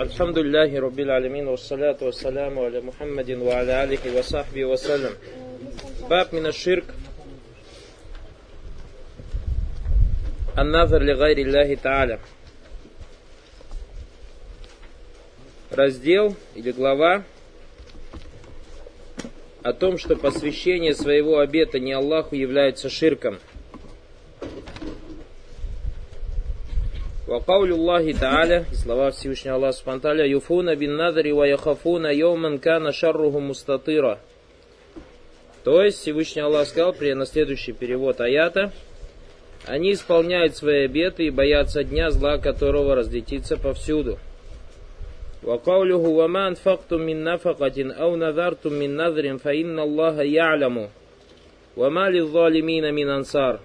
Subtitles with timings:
[0.00, 5.12] Альхамдулиллахи Раббил Алямин, вассаляту вассаляму аля Мухаммадин, ва аля алихи وصحبه وسلم.
[5.12, 6.08] вассалям.
[6.08, 6.86] Баб мина ширк.
[10.56, 12.18] Анназар ли гайри Аллахи Тааля.
[15.70, 17.24] Раздел или глава
[19.62, 23.38] о том, что посвящение своего обета не Аллаху является ширком–
[27.29, 33.39] وقول الله تعالى слова Всевышнего Аллаха Субтитры юфуна бин надри ва яхафуна йоман кана шарруху
[33.39, 34.19] мустатира.
[35.63, 38.71] То есть Всевышний Аллах сказал, при на следующий перевод аята,
[39.65, 44.19] они исполняют свои обеты и боятся дня, зла которого разлетится повсюду.
[45.45, 50.89] وقوله وما أنفقتم من نفقة أو نذرتم من نذر فإن الله يعلم
[51.77, 53.59] وما للظالمين من أنصار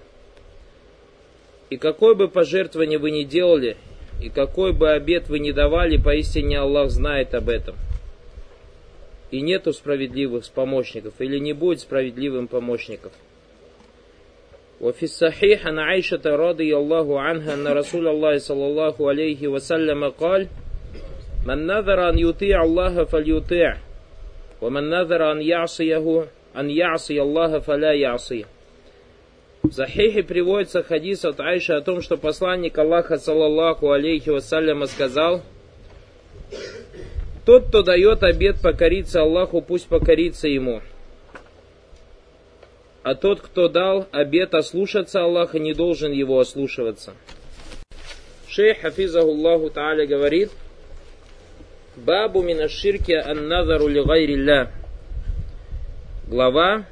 [1.70, 3.76] и какое бы пожертвование вы ни делали,
[4.20, 7.76] и какой бы обет вы ни давали, поистине Аллах знает об этом.
[9.30, 13.12] И нету справедливых помощников, или не будет справедливым помощников.
[14.80, 20.48] وفي الصحيح عن عائشة رضي الله عنها أن رسول الله صلى الله عليه وسلم قال
[21.46, 23.76] من نذر أن يطيع الله فليطيع
[24.62, 26.24] ومن نذر أن يعصيه
[26.56, 28.44] أن يعصي الله فلا يعصيه
[29.65, 35.41] в Захихе приводится хадис от Айши о том, что посланник Аллаха, саллаллаху алейхи вассаляма, сказал,
[37.47, 40.81] «Тот, кто дает обед покориться Аллаху, пусть покорится ему.
[43.01, 47.13] А тот, кто дал обед ослушаться Аллаха, не должен его ослушиваться».
[48.47, 50.51] Шейх Хафизахуллаху Тааля говорит,
[51.95, 54.69] «Бабу минаширки ан-назару ли
[56.27, 56.85] Глава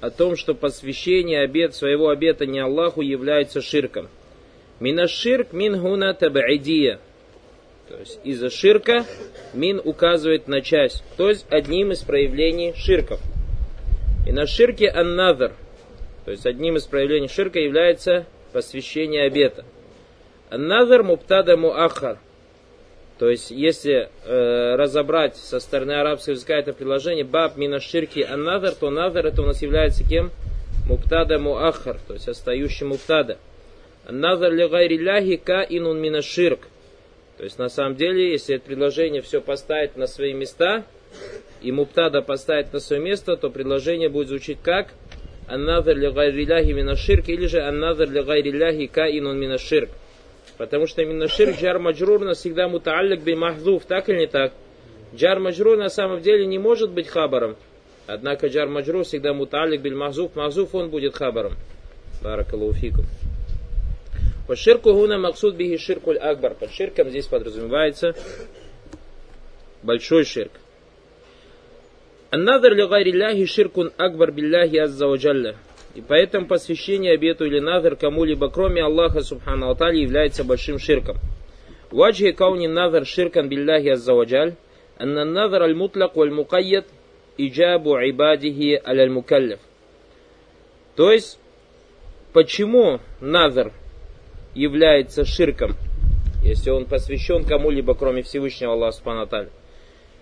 [0.00, 4.08] о том, что посвящение обет своего обета не Аллаху является ширком.
[4.80, 7.00] Минаширк мин гуна табаидия.
[7.88, 9.04] То есть из-за ширка
[9.52, 13.20] мин указывает на часть, то есть одним из проявлений ширков.
[14.26, 15.52] И на ширке аннадр,
[16.24, 19.64] то есть одним из проявлений ширка является посвящение обета.
[20.50, 22.18] Аннадр муптада муахар–
[23.20, 28.90] то есть, если э, разобрать со стороны арабского языка это предложение баб мина ширки то
[28.90, 30.30] надер это у нас является кем?
[30.88, 33.36] Муптада муахар, то есть остающий муптада.
[34.06, 36.60] Аннадер ли гайрилляхи ка инун мина ширк.
[37.36, 40.84] То есть, на самом деле, если это предложение все поставить на свои места,
[41.60, 44.94] и муптада поставить на свое место, то предложение будет звучить как
[45.46, 49.90] Аннадер ли гайрилляхи мина ширк, или же Аннадер ли гайрилляхи ка инун мина ширк.
[50.60, 54.52] Потому что именно ширк джар маджрур нас всегда мутааллик би махзуф, так или не так?
[55.14, 57.56] Джар маджрур на самом деле не может быть хабаром.
[58.06, 61.54] Однако джар маджрур всегда мутааллик биль махзуф, махзуф он будет хабаром.
[62.22, 63.06] Баракалуфикум.
[64.46, 66.52] По ширку гуна максуд бихи ширкуль акбар.
[66.52, 68.14] Под ширком здесь подразумевается
[69.82, 70.52] большой ширк.
[72.28, 75.56] Аннадр ли гайрилляхи ширкун акбар билляхи азза ваджалля.
[75.94, 81.16] И поэтому посвящение обету или назар кому-либо, кроме Аллаха Субхану Алтали, является большим ширком.
[81.90, 84.54] Ваджи кауни назар ширкан билляхи аззаваджаль,
[84.96, 86.86] анна назар аль-мутлак валь-мукайят
[87.36, 89.58] иджабу ибадихи аль-мукаллиф.
[90.94, 91.40] То есть,
[92.32, 93.72] почему назар
[94.54, 95.72] является ширком,
[96.44, 99.48] если он посвящен кому-либо, кроме Всевышнего Аллаха Субхану Алтали?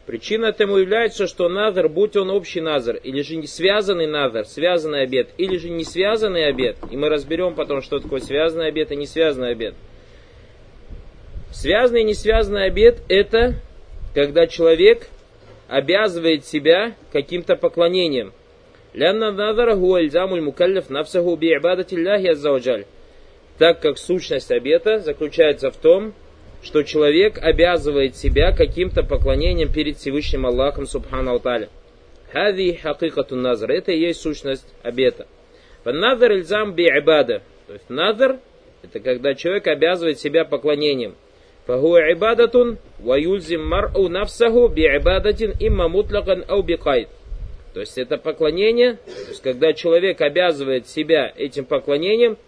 [0.09, 5.03] Причина этому является, что назар, будь он общий назар, или же не связанный назар, связанный
[5.03, 8.97] обед, или же не связанный обед, и мы разберем потом, что такое связанный обед и
[8.97, 9.75] не связанный обед.
[11.53, 13.57] Связанный и не связанный обед– это
[14.15, 15.09] когда человек
[15.69, 18.33] обязывает себя каким-то поклонением.
[18.95, 22.87] Лянна назара гуальзамуль мукаллиф нафсаху би ибадати
[23.59, 26.15] Так как сущность обета заключается в том,
[26.63, 31.69] что человек обязывает себя каким-то поклонением перед Всевышним Аллахом Субхану Алталя.
[32.33, 33.71] Хади хакикату назар.
[33.71, 35.27] Это и есть сущность обета.
[35.85, 37.43] Назар ильзам би ибада.
[37.67, 38.39] То есть назар
[38.83, 41.15] это когда человек обязывает себя поклонением.
[41.67, 46.63] Фаху ибадатун ва юлзим мар'у нафсаху би ибадатин имма мутлакан ау.
[46.63, 52.39] То есть это поклонение, то есть когда человек обязывает себя этим поклонением,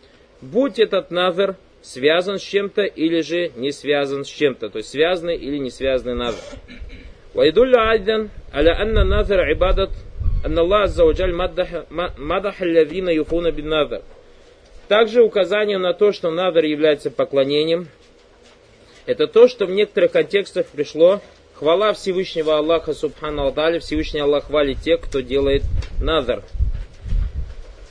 [0.41, 5.36] будь этот назар связан с чем-то или же не связан с чем-то, то есть связанный
[5.36, 6.44] или не связанный назар.
[7.36, 9.90] ويدل أيضا على أن النذر عبادة
[10.46, 11.84] أن الله عز وجل مدح,
[12.18, 14.02] مدح الذين يفون بالنذر.
[14.88, 17.88] Также указание на то, что надр является поклонением,
[19.06, 21.22] это то, что в некоторых контекстах пришло
[21.56, 25.64] хвала Всевышнего Аллаха Субхану Алтали, Всевышний Аллах хвалит тех, кто делает
[26.02, 26.44] надр.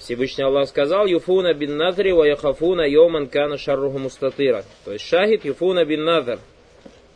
[0.10, 4.66] Всевышний Аллах сказал, Юфуна бин надри ва яхафуна йоман кана шарруху мустатира.
[4.84, 6.40] То есть шахид Юфуна бин надр.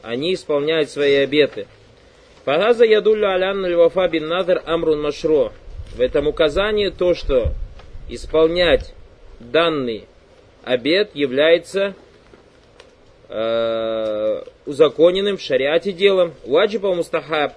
[0.03, 1.65] они исполняют свои обеты.
[2.45, 5.51] Фагаза ядулля алян львафа бин надр амрун машро.
[5.95, 7.53] В этом указании то, что
[8.09, 8.93] исполнять
[9.39, 10.05] данный
[10.63, 11.95] обет является
[13.27, 16.35] э, узаконенным в шариате делом.
[16.45, 17.53] Ваджиба мустахаб.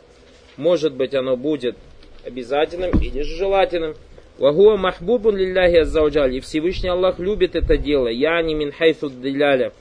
[0.57, 1.77] Может быть оно будет
[2.25, 3.97] обязательным или же желательным.
[4.39, 6.35] Вагуа махбубун лилляхи аззауджаль.
[6.35, 8.09] И Всевышний Аллах любит это дело.
[8.09, 9.73] Я не мин хайфу диляля.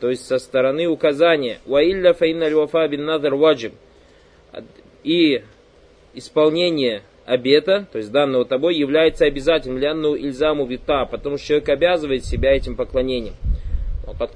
[0.00, 1.58] То есть со стороны указания.
[1.64, 3.72] Ваилля фаинна львафа бин надр ваджиб.
[5.02, 5.42] И
[6.12, 12.24] исполнение обета, то есть данного тобой, является обязательным лянну ильзаму вита, потому что человек обязывает
[12.24, 13.34] себя этим поклонением.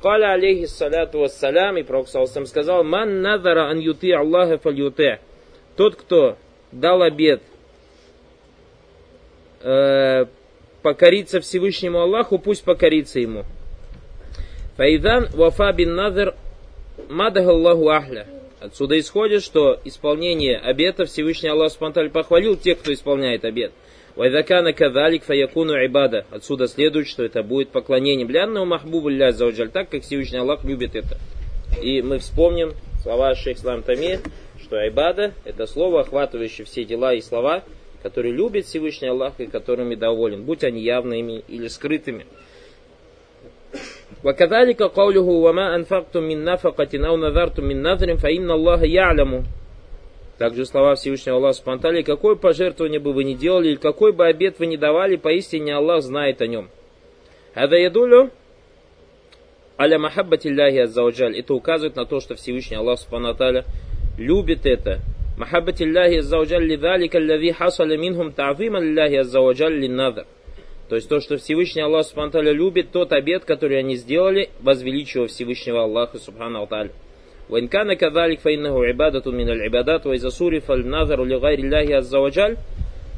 [0.02, 4.92] Каля алейхи саляту вассалям, и Пророк Саусам сказал, «Ман надара ан юти Аллаха фаль
[5.76, 6.36] Тот, кто
[6.72, 7.42] дал обет
[9.60, 10.26] э,
[10.82, 13.44] покориться Всевышнему Аллаху, пусть покорится ему.
[14.76, 16.34] Файдан вафа бин надр
[17.08, 18.26] мадагаллаху ахля.
[18.60, 23.72] Отсюда исходит, что исполнение обета Всевышний Аллах Субтитры похвалил тех, кто исполняет обет.
[24.16, 26.26] Вайдакана кадалик фаякуну ибада.
[26.30, 28.28] Отсюда следует, что это будет поклонением.
[28.28, 31.18] Лянну махбубу ля зауджаль, так как Всевышний Аллах любит это.
[31.80, 34.18] И мы вспомним слова шейх Слам Тами,
[34.60, 37.62] что айбада это слово, охватывающее все дела и слова,
[38.01, 42.25] которые любит Всевышний Аллах и которыми доволен, будь они явными или скрытыми.
[44.23, 49.43] وكذلك قوله وما أنفقتم من نفقة أو نذرتم من نذر فإن الله يعلم
[50.37, 54.59] также слова Всевышнего Аллаха Субтитры какое пожертвование бы вы ни делали, или какой бы обед
[54.59, 56.69] вы ни давали, поистине Аллах знает о нем.
[57.53, 58.31] Хада ядулю
[59.79, 61.37] аля махаббатилляхи аззаваджаль.
[61.37, 63.63] Это указывает на то, что Всевышний Аллах Субтитры
[64.17, 64.99] любит это.
[65.37, 70.25] Махаббатилляхи аззаваджаль лидалика аллави хасаля минхум та'вима лилляхи аззаваджаль линнадр.
[70.89, 75.83] То есть то, что Всевышний Аллах Субхану любит, тот обед, который они сделали, возвеличивая Всевышнего
[75.83, 76.91] Аллаха Субхану Аталя.
[77.49, 82.57] وإن كان كذلك فإنه عبادة من العبادات وإذا صرف النظر لغير الله عز وجل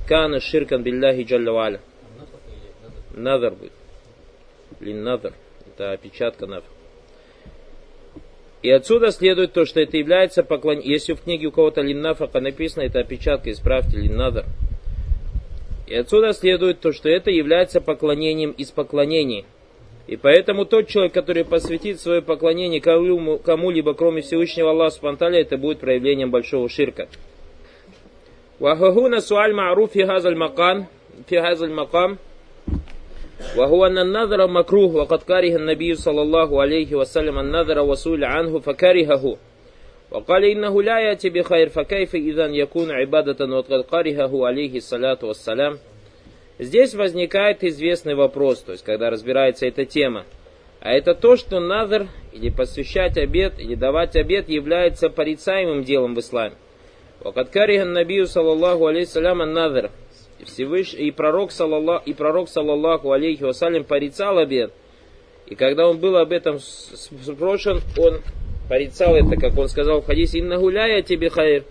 [0.10, 1.80] كان شركا بالله جل وعلا
[3.16, 3.72] Назар будет.
[4.82, 5.34] Линназар.
[5.68, 6.64] Это опечатка наф.
[8.62, 10.92] И отсюда следует то, что это является поклонением.
[10.92, 14.46] Если в книге у кого-то линнафака написано, это опечатка, исправьте линназар.
[15.88, 19.46] И отсюда следует то, что это является поклонением из поклонений.
[20.08, 25.80] И поэтому тот человек, который посвятит свое поклонение кому-либо, кроме Всевышнего Аллаха Субтитры, это будет
[25.80, 27.08] проявлением большого ширка.
[28.60, 30.86] وهنا سؤال معروف في هذا المقام
[31.28, 32.18] في هذا المقام
[33.58, 39.38] وهو أن النذر مكروه وقد كره النبي صلى الله عليه وسلم النذر وسئل عنه فكرهه
[40.12, 45.78] وقال إنه لا يأتي بخير فكيف إذا يكون عبادة وقد قرهه عليه الصلاة والسلام
[46.58, 50.24] Здесь возникает известный вопрос, то есть когда разбирается эта тема.
[50.80, 56.20] А это то, что назар, или посвящать обед, или давать обед, является порицаемым делом в
[56.20, 56.56] исламе.
[57.22, 59.92] Вакаткариган набию саллаллаху алейхиссалям назар.
[60.45, 64.73] Всевышний и пророк, саллаллах, и пророк саллаллаху алейхи вассалям порицал обед.
[65.47, 68.21] И когда он был об этом спрошен, он
[68.69, 71.65] порицал это, как он сказал в хадисе, «Инна гуляя тебе хайр».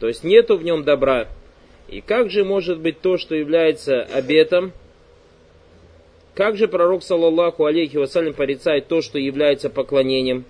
[0.00, 1.28] То есть нету в нем добра.
[1.88, 4.72] И как же может быть то, что является обетом?
[6.34, 10.44] Как же пророк, саллаллаху алейхи вассалям, порицает то, что является поклонением?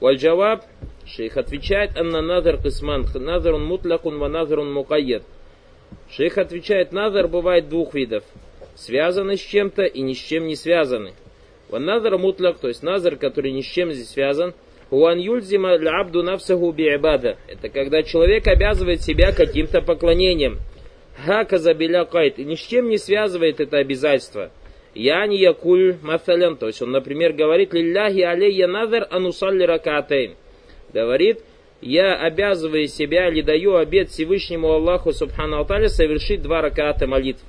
[0.00, 0.64] Вальджаваб,
[1.06, 5.22] шейх отвечает, «Анна назар кисман, назарун мутлакун ва назарун мукайяд».
[6.10, 8.24] Шейх отвечает, назар бывает двух видов.
[8.74, 11.12] Связаны с чем-то и ни с чем не связаны.
[11.68, 14.54] Ван назар мутлак, то есть назар, который ни с чем здесь связан–
[14.90, 17.36] Уан юльзима абду навсаху би'ибада.
[17.48, 20.58] Это когда человек обязывает себя каким-то поклонением.
[21.24, 22.38] Хака забиля кайт.
[22.38, 24.50] И ни с чем не связывает это обязательство.
[24.94, 26.56] Я не якуль мафален.
[26.56, 30.36] То есть он, например, говорит, лилляхи алейя назар анусалли ракатейн.
[30.92, 31.40] Говорит,
[31.80, 37.42] я обязываю себя или даю обед Всевышнему Аллаху Субхану Алталя совершить два раката молитв.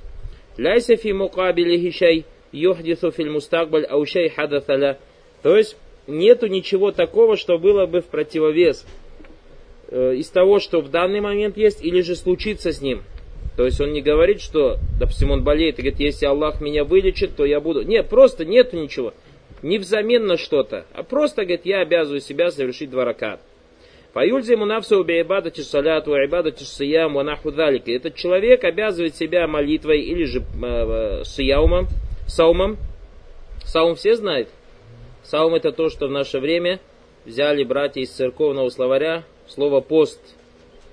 [0.56, 4.98] Ляйся фи мукабили шай юхдису филь мустакбаль аушай хадаталя.
[5.42, 8.86] То есть нету ничего такого, что было бы в противовес
[9.88, 13.02] э, из того, что в данный момент есть, или же случится с ним.
[13.56, 17.36] То есть он не говорит, что, допустим, он болеет и говорит, если Аллах меня вылечит,
[17.36, 17.82] то я буду.
[17.82, 19.14] Нет, просто нету ничего.
[19.62, 23.40] Не взамен на что-то, а просто, говорит, я обязываю себя совершить два ракат.
[24.16, 27.90] Фаюльзиму навсу би'ибадати саляту, ибадати сиям, ванаху далика.
[27.90, 31.88] Этот человек обязывает себя молитвой или же э, э, сияумом,
[32.26, 32.78] саумом.
[33.66, 34.48] Саум все знают?
[35.22, 36.80] Саум это то, что в наше время
[37.26, 40.18] взяли братья из церковного словаря слово пост.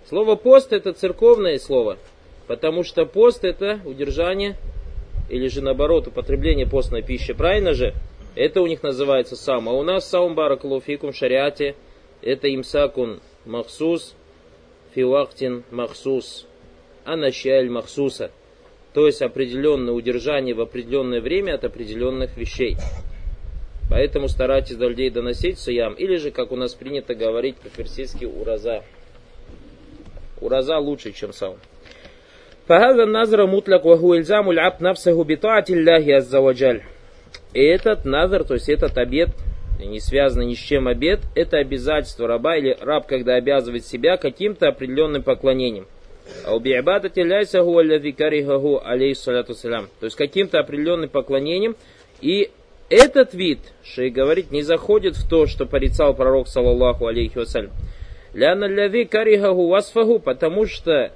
[0.10, 2.00] Слово пост это церковное слово,
[2.48, 4.58] потому что пост это удержание
[5.30, 7.94] или же наоборот употребление постной пищи, правильно же?
[8.36, 9.70] Это у них называется сам.
[9.70, 11.76] А у нас саум баракулуфикум в шариате
[12.23, 14.15] это имсакун махсус,
[14.95, 16.47] фиуактин махсус,
[17.05, 18.31] аначаль махсуса,
[18.95, 22.77] то есть определенное удержание в определенное время от определенных вещей.
[23.91, 28.83] Поэтому старайтесь до людей доносить суям, или же, как у нас принято говорить по-персидски, ураза.
[30.41, 31.59] Ураза лучше, чем саум.
[32.69, 36.83] فهذا النظر مطلق وهو إلزام العبد نفسه بطاعة الله عز وجل.
[37.55, 39.31] И этот назар, то есть этот обед,
[39.80, 44.68] не связанный ни с чем обед, это обязательство раба или раб, когда обязывает себя каким-то
[44.68, 45.88] определенным поклонением.
[46.46, 46.58] А.
[50.00, 51.76] То есть каким-то определенным поклонением.
[52.22, 52.50] И
[52.90, 57.72] этот вид, шей говорит, не заходит в то, что порицал пророк, саллаллаху алейхи вассалям.
[58.34, 61.12] Ляна ляви карихаху васфаху, потому что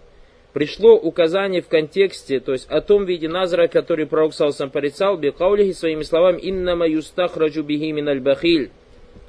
[0.57, 5.73] пришло указание в контексте, то есть о том виде назара, который пророк Салсам порицал, бекаулихи
[5.73, 8.71] своими словами, иннама юстахраджу бихи миналь бахиль.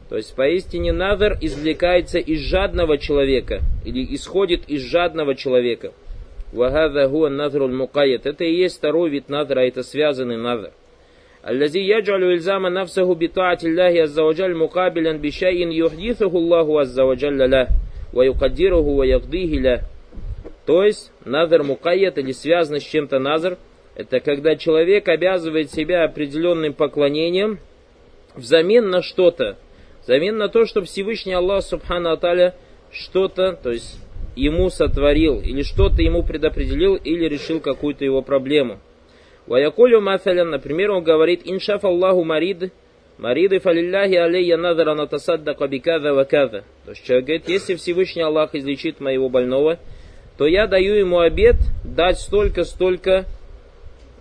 [0.10, 5.94] То есть поистине назар извлекается из жадного человека, или исходит из жадного человека.
[6.52, 8.28] Вагада гуа назрул мукайят.
[8.28, 10.72] Это и есть второй вид назара, это связанный назар.
[11.48, 17.68] الذي يجعل إلزام نفسه بطاعة الله عز وجل مقابلا بشيء يحدثه الله عز وجل له
[18.14, 19.82] ويقدره ويقضيه له
[20.69, 23.57] то есть назар мукайят или связано с чем-то назар,
[23.95, 27.59] это когда человек обязывает себя определенным поклонением
[28.35, 29.57] взамен на что-то,
[30.03, 32.55] взамен на то, чтобы Всевышний Аллах Субхану Аталя
[32.93, 33.99] что-то, то есть
[34.37, 38.79] ему сотворил, или что-то ему предопределил, или решил какую-то его проблему.
[39.47, 42.75] Ваякулю Мафалян, например, он говорит, иншаф Аллаху марид,
[43.17, 46.65] мариды фалилляхи алейя надара натасаддака бикада вакада.
[46.85, 49.79] То есть человек говорит, если Всевышний Аллах излечит моего больного,
[50.39, 53.27] то я даю ему обед дать столько-столько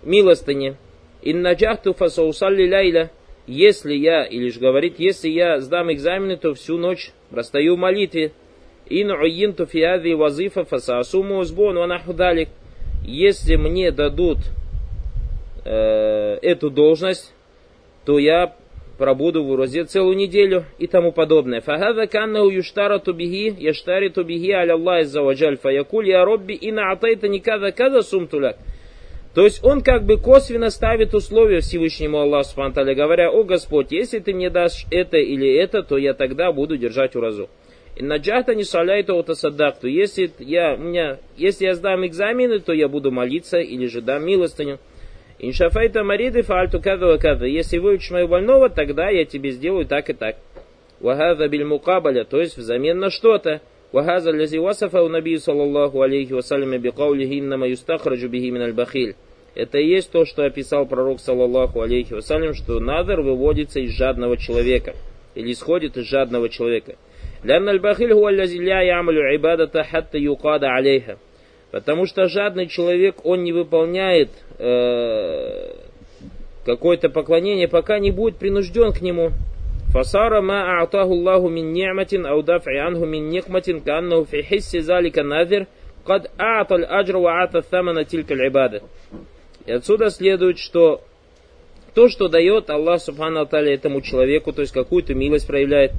[0.02, 0.76] милостыни.
[1.22, 3.10] Иннаджахту фасаусалли лайля.
[3.46, 8.32] Если я, или же говорит, если я сдам экзамены, то всю ночь простою в молитве.
[8.90, 12.48] Ин уинту фиади вазифа фасасуму узбон ванахудалик.
[13.06, 14.38] Если мне дадут
[15.64, 17.32] э, эту должность,
[18.04, 18.56] то я
[18.98, 21.60] пробуду в урозе целую неделю и тому подобное.
[21.60, 27.72] Фахада каннаху юштарату бихи, яштариту бихи аля Аллах иззаваджаль, фаякуль я робби ина атайта никада
[27.72, 28.56] када сумтуляк.
[29.34, 34.18] То есть он как бы косвенно ставит условия Всевышнему Аллаху Субтитры, говоря, о Господь, если
[34.18, 37.48] ты мне дашь это или это, то я тогда буду держать уразу.
[37.94, 39.86] И наджахта не шаляйта от асадакту.
[39.86, 44.24] Если я, у меня, если я сдам экзамены, то я буду молиться или же дам
[44.24, 44.78] милостыню.
[45.39, 47.45] Иншафайта мариды фальту када када.
[47.45, 50.37] Если выучишь моего больного, тогда я тебе сделаю так и так.
[50.99, 53.61] Вахаза биль мукабаля, то есть взамен на что-то.
[53.91, 59.15] Вахаза лязи васафа у набию саллаллаху алейхи вассаляме бикаулихи иннама юстахраджу бихи миналь бахиль.
[59.53, 64.37] Это и есть то, что описал пророк, саллаллаху алейхи вассалям, что надр выводится из жадного
[64.37, 64.95] человека.
[65.35, 66.95] Или исходит из жадного человека.
[67.43, 71.17] لأن البخيل هو الذي لا يعمل عبادة حتى يقاد عليها.
[71.70, 75.74] Потому что жадный человек, он не выполняет э,
[76.64, 79.32] какое-то поклонение, пока не будет принужден к нему.
[79.92, 85.66] Фасара ма а'таху Аллаху мин ни'матин ау анху мин никматин каннаху фи хисси залика назир
[86.04, 88.82] кад а'та аль-аджр ва а'та тhamана тилька аль
[89.66, 91.02] И отсюда следует, что
[91.94, 95.92] то, что дает Аллах Субхану Аталя этому человеку, то есть какую-то милость проявляет,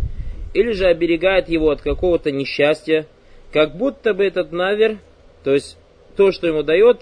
[0.54, 3.06] или же оберегает его от какого-то несчастья,
[3.52, 4.98] как будто бы этот навер
[5.44, 5.78] то есть
[6.16, 7.02] то, что ему дает,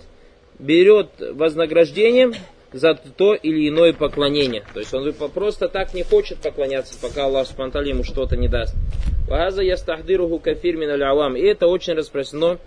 [0.60, 2.34] берет вознаграждением
[2.72, 4.63] за то или иное поклонение.
[4.74, 8.75] То есть он просто так не хочет поклоняться, пока Аллах Субтитры ему что-то не даст.
[9.27, 11.36] Ваза ястахдируху кафир алявам.
[11.36, 12.60] И это очень распространено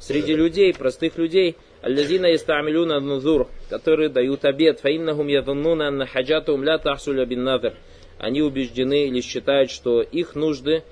[0.00, 1.56] среди людей, простых людей.
[1.82, 4.80] Аллазина ястамилюна нузур, которые дают обед.
[4.80, 7.74] Фаиннахум ядуннуна анна хаджатум ля тахсуля бин надр.
[8.18, 10.82] Они убеждены или считают, что их нужды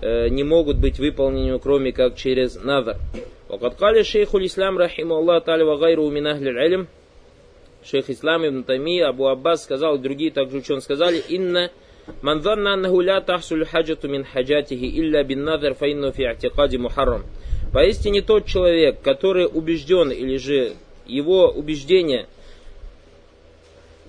[0.00, 2.96] э, не могут быть выполнены, кроме как через надр.
[3.49, 6.87] وقد قال الشيخ الإسلام رحمه الله تعالى وغيره من أهل العلم
[7.83, 11.71] Шейх Ислам Ибн Тами, Абу Аббас сказал, и другие также ученые сказали, «Инна
[12.21, 17.23] ман занна аннаху ля тахсуль хаджату мин хаджатихи илля бин назар фаинну фи атикади мухаррам».
[17.73, 20.73] Поистине тот человек, который убежден, или же
[21.07, 22.27] его убеждение,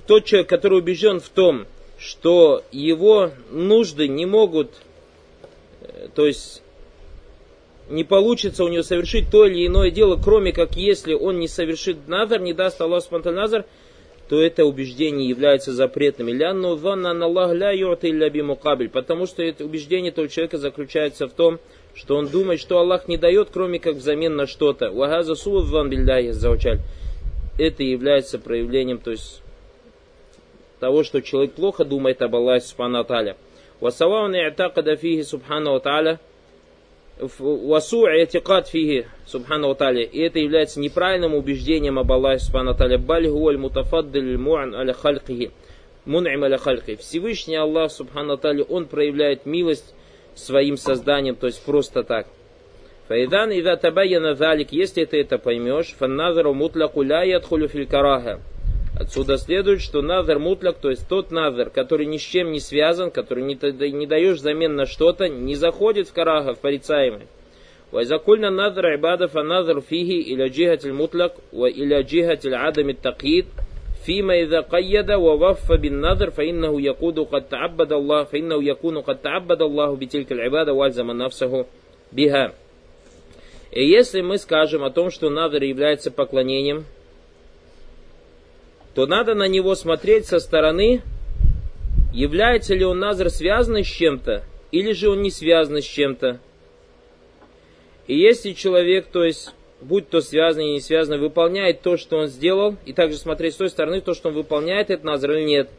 [0.06, 4.70] тот человек, который убежден в том, что его нужды не могут,
[5.80, 6.62] э, то есть
[7.89, 12.07] не получится у него совершить то или иное дело, кроме как если он не совершит
[12.07, 13.65] назар, не даст Аллах спонтан назар,
[14.29, 16.27] то это убеждение является запретным.
[16.27, 18.89] Лянну ванна на Аллах ля илля бимукабель.
[18.89, 21.59] Потому что это убеждение этого человека заключается в том,
[21.95, 24.91] что он думает, что Аллах не дает, кроме как взамен на что-то.
[24.91, 26.79] Вагаза суван бильдайя заучаль.
[27.57, 29.41] Это является проявлением, то есть
[30.79, 33.37] того, что человек плохо думает об Аллахе Субхану Тааля.
[33.79, 36.19] Васавауна и'такада фихи Субхану Тааля
[37.19, 40.03] васу этикад фиги субхану таля.
[40.03, 42.97] И это является неправильным убеждением об Аллахе субхану таля.
[42.97, 45.51] Баль мутафаддаль му'ан аля халькихи.
[46.07, 46.95] Мун'им аля хальхи.
[46.95, 49.93] Всевышний Аллах субхану таля, он проявляет милость
[50.35, 52.27] своим созданием, то есть просто так.
[53.09, 58.39] Файдан ида табайяна залик, если ты это поймешь, фанназару мутляку ля ядхулю караха.
[58.98, 63.10] Отсюда следует, что назар мутляк, то есть тот назар, который ни с чем не связан,
[63.10, 63.54] который не,
[63.90, 67.26] не даешь замен на что-то, не заходит в караха, в порицаемый.
[67.92, 73.46] وإذا назар ибада фа назар фиги إلى جهة المطلق وإلى جهة العدم التقييد
[74.06, 79.96] فيما إذا قيد ووف بالنظر فإنه يقود قد تعبد الله فإنه يكون قد تعبد الله
[79.96, 81.66] بتلك العبادة والزم نفسه
[82.12, 82.52] بها.
[83.72, 86.84] И если мы скажем о том, что надр является поклонением,
[88.97, 91.03] то надо на него смотреть со стороны,
[92.11, 96.39] является ли он назр связан с чем-то, или же он не связан с чем-то.
[98.07, 102.25] И если человек, то есть, будь то связан или не связан, выполняет то, что он
[102.25, 105.69] сделал, и также смотреть с той стороны, то, что он выполняет этот назр или нет.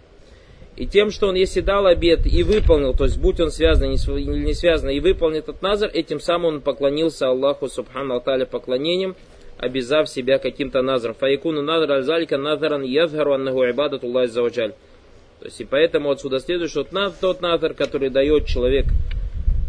[0.76, 4.44] И тем, что он, если дал обед и выполнил, то есть, будь он связан или
[4.44, 9.16] не связан, и выполнил этот назр, этим самым он поклонился Аллаху, субхану Алталя, поклонением–
[9.58, 11.14] обязав себя каким-то назром.
[11.14, 14.10] Фаякуну назр аль-залика назаран язгару аннаху ибадату.
[14.10, 16.84] То есть и поэтому отсюда следует, что
[17.20, 18.86] тот назар, который дает человек,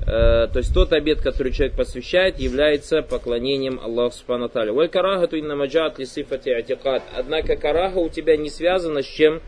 [0.07, 4.73] э, то есть тот обед, который человек посвящает, является поклонением Аллаху Субхану Таля.
[4.73, 7.03] Валь карахату инна маджат ли сифати атикат.
[7.15, 9.41] Однако караха у тебя не связана с чем?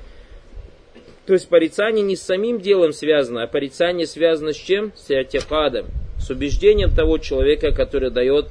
[1.25, 4.91] То есть порицание не с самим делом связано, а порицание связано с чем?
[4.95, 5.87] С атикадом.
[6.19, 8.47] С убеждением того человека, который дает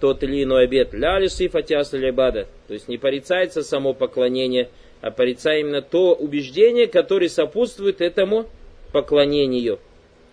[0.00, 0.92] тот или иной обед.
[0.92, 4.68] Ля ли сифати То есть не порицается само поклонение,
[5.00, 8.46] а порицается именно то убеждение, которое сопутствует этому
[8.92, 9.78] поклонению.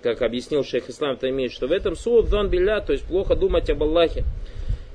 [0.02, 3.70] Как объяснил шейх Ислам Таймид, что в этом суд дан билля, то есть плохо думать
[3.70, 4.24] об Аллахе.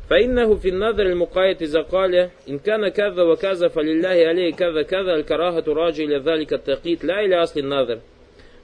[0.08, 5.64] فإنه في النظر المقايد إذا قال إن كان كذا وكذا فلله عليه كذا كذا الكراهة
[5.68, 7.98] راجع إلى ذلك التقييد لا إلى أصل النظر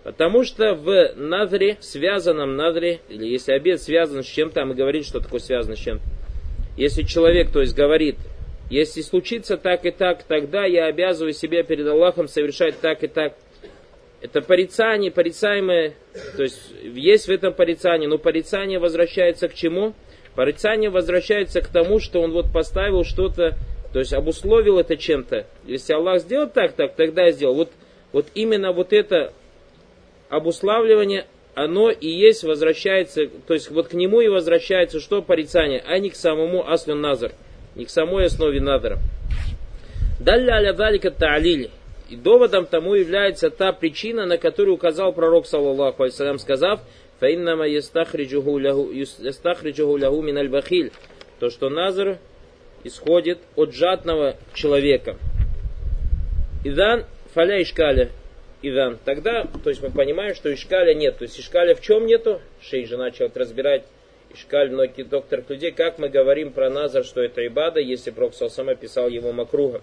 [0.09, 5.03] Потому что в надре, связанном надре, или если обед связан с чем-то, а мы говорим,
[5.03, 6.03] что такое связано с чем-то.
[6.77, 8.15] Если человек, то есть говорит,
[8.71, 13.35] если случится так и так, тогда я обязываю себя перед Аллахом совершать так и так.
[14.19, 15.93] Это порицание, порицаемое,
[16.35, 19.93] то есть есть в этом порицание, но порицание возвращается к чему?
[20.33, 23.57] Порицание возвращается к тому, что он вот поставил что-то,
[23.93, 25.45] то есть обусловил это чем-то.
[25.67, 27.53] Если Аллах сделал так, так, тогда я сделал.
[27.53, 27.69] Вот,
[28.11, 29.33] вот именно вот это
[30.29, 35.97] обуславливание, оно и есть, возвращается, то есть вот к нему и возвращается что порицание, а
[35.99, 37.33] не к самому аслю назар,
[37.75, 38.99] не к самой основе назара.
[40.19, 41.69] Далля аля далика та'алиль.
[42.09, 46.81] И доводом тому является та причина, на которую указал пророк, саллаллаху алейсалям, сказав,
[47.19, 50.91] «Фаиннама ястахриджуху лягу мин аль
[51.39, 52.17] То, что назар
[52.83, 55.17] исходит от жадного человека.
[56.63, 58.09] Идан фаля ишкаля.
[58.62, 58.98] Иван.
[59.04, 61.18] Тогда, то есть мы понимаем, что Ишкаля нет.
[61.18, 62.40] То есть Ишкаля в чем нету?
[62.62, 63.84] Шей же начал разбирать
[64.34, 65.70] Ишкаль многих докторов людей.
[65.70, 69.82] Как мы говорим про Назар, что это Ибада, если Пророк сам описал его макруга.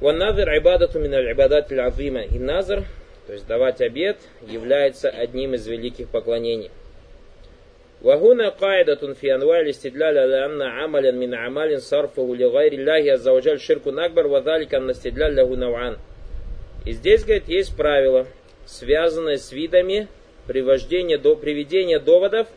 [0.00, 2.22] Ванназар Ибадату миналь Ибадат азима.
[2.22, 2.84] И Назар,
[3.26, 6.70] то есть давать обед, является одним из великих поклонений.
[8.02, 13.60] وهنا قاعدة في أنواع الاستدلال على أن عملا من أعمال صرفه لغير الله عز وجل
[13.60, 15.96] شرك أكبر وذلك أن الاستدلال له نوعان
[16.87, 18.27] и здесь, говорит, есть правило,
[18.65, 20.07] связанное с видами
[20.45, 22.47] привождения, до, приведения доводов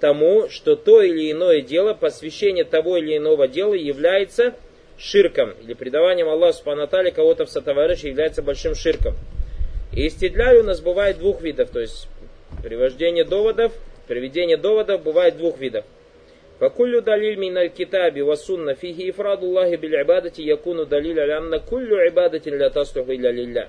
[0.00, 4.54] тому, что то или иное дело, посвящение того или иного дела является
[4.98, 9.14] ширком, или предаванием Аллаху Субханатали кого-то в сотоварища является большим ширком.
[9.94, 12.06] И истидляй у нас бывает двух видов, то есть
[12.62, 13.72] привождение доводов,
[14.08, 15.86] приведение доводов бывает двух видов.
[16.59, 22.67] فكل دليل من الكتاب والسنة فيه إفراد الله بالعبادة يكون دليلا لأن كل عبادة لا
[22.67, 23.67] تصلح إلا لله.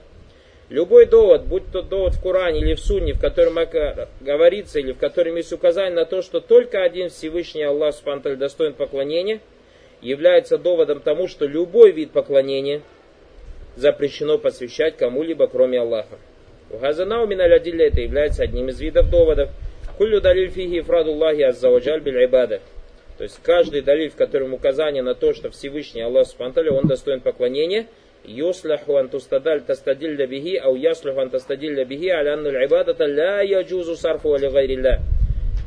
[0.70, 3.54] Любой довод, будь то довод в Коране или в Сунне, в котором
[4.20, 8.72] говорится или в котором есть указание на то, что только один Всевышний Аллах Субтитры достоин
[8.72, 9.40] поклонения,
[10.00, 12.80] является доводом тому, что любой вид поклонения
[13.76, 16.18] запрещено посвящать кому-либо, кроме Аллаха.
[16.70, 19.50] У Газанау Миналядилля это является одним из видов доводов.
[19.98, 22.60] Куллю далиль фиги фрадуллахи аззаваджаль биль ибада.
[23.19, 27.19] То есть каждый далиль, в котором указание на то, что Всевышний Аллах Субтитры, он достоин
[27.19, 27.87] поклонения,
[28.23, 35.01] юсляху антустадаль тастадилля бихи, ау яслиху антастадилля бихи, аляннуль ибадата ля яджузу сарфу али гайрилля.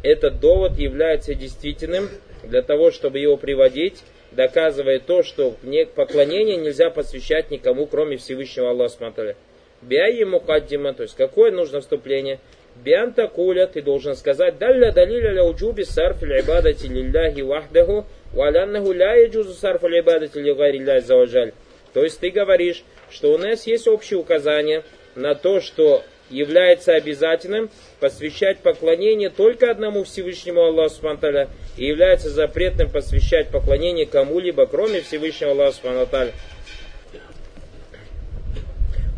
[0.02, 2.08] Этот довод является действительным
[2.42, 5.54] для того, чтобы его приводить, доказывая то, что
[5.94, 9.36] поклонение нельзя посвящать никому, кроме Всевышнего Аллаха Субтитры.
[9.82, 12.40] Биайи мукаддима, то есть какое нужно вступление?
[12.76, 19.14] Бианта куля, ты должен сказать, далля далиля ля уджуби сарф ибадати лилляхи вахдаху, валяннаху ля
[19.14, 21.52] яджузу сарф ибадати ли гайри заважаль.
[21.92, 24.82] То есть ты говоришь, что у нас есть общее указание
[25.14, 32.90] на то, что является обязательным посвящать поклонение только одному Всевышнему Аллаху Субтитры и является запретным
[32.90, 36.32] посвящать поклонение кому-либо, кроме Всевышнего Аллаха Субтитры.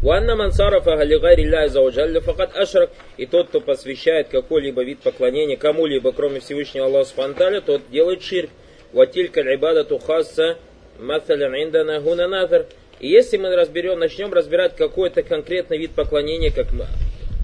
[0.05, 2.91] Уанна мансарафа галигарилля зауджалля факат ашрак.
[3.17, 8.51] И тот, кто посвящает какой-либо вид поклонения кому-либо, кроме Всевышнего Аллаха Субтитры, тот делает ширк.
[8.93, 10.59] Ватилька ибада тухасса
[10.99, 12.67] масалян индана гуна назар.
[13.01, 16.85] И если мы разберем, начнем разбирать какой-то конкретный вид поклонения, как мы,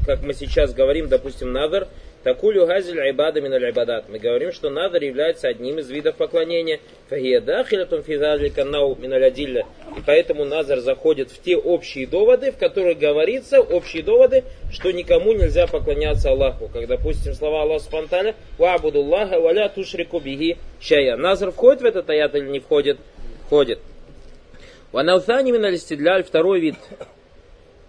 [0.07, 1.89] как мы сейчас говорим, допустим, надр,
[2.23, 4.09] такулю газиль айбада мин айбадат.
[4.09, 6.81] Мы говорим, что надр является одним из видов поклонения.
[7.09, 9.65] Фагиядахилятун физалика нау мин И
[10.07, 15.67] поэтому назар заходит в те общие доводы, в которых говорится, общие доводы, что никому нельзя
[15.67, 16.69] поклоняться Аллаху.
[16.69, 21.17] Как, допустим, слова Аллаха Спанталя, «Ва'будуллаха валя тушрику биги шая».
[21.17, 22.99] Назар входит в этот аят или не входит?
[23.47, 23.81] Входит.
[24.93, 26.75] Ванаутани миналистидляль, второй вид.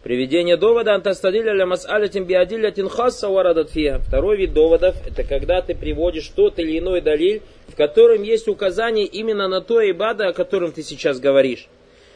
[0.03, 3.69] Приведение довода антастадиля ля мас'алятин биадиллятин хасса варадат.
[4.07, 9.05] Второй вид доводов, это когда ты приводишь тот или иной далиль, в котором есть указание
[9.05, 11.67] именно на то ибада, о котором ты сейчас говоришь.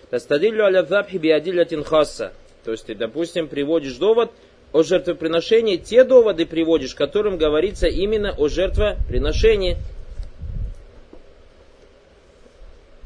[0.10, 2.34] Тастадилю аля запхи биадиллятин хасса.
[2.64, 4.32] То есть ты, допустим, приводишь довод
[4.74, 9.78] о жертвоприношении, те доводы приводишь, в котором говорится именно о жертвоприношении.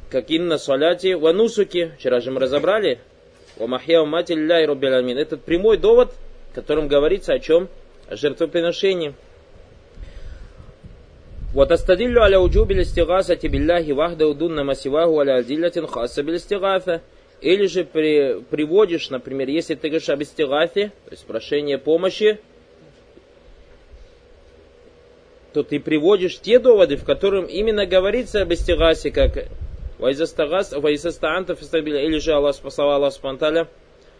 [0.09, 2.99] как инна саляти ванусуки, вчера же мы разобрали,
[3.59, 5.17] о махья мати лилляй роббиламин.
[5.17, 6.13] Этот прямой довод,
[6.51, 7.67] в котором говорится о чем?
[8.07, 9.13] О жертвоприношении.
[11.55, 17.01] Астадиллю аля уджуби листигасати билляхи вахда удунна масиваху аля адиллятин хаса билистигаса.
[17.41, 22.39] Или же при, приводишь, например, если ты говоришь об истигасе, то есть прошение помощи,
[25.53, 29.47] то ты приводишь те доводы, в котором именно говорится об истигасе, как
[29.98, 32.02] Вайзастаанта фастабиля.
[32.02, 33.68] Или же Аллах спасал Аллах спанталя.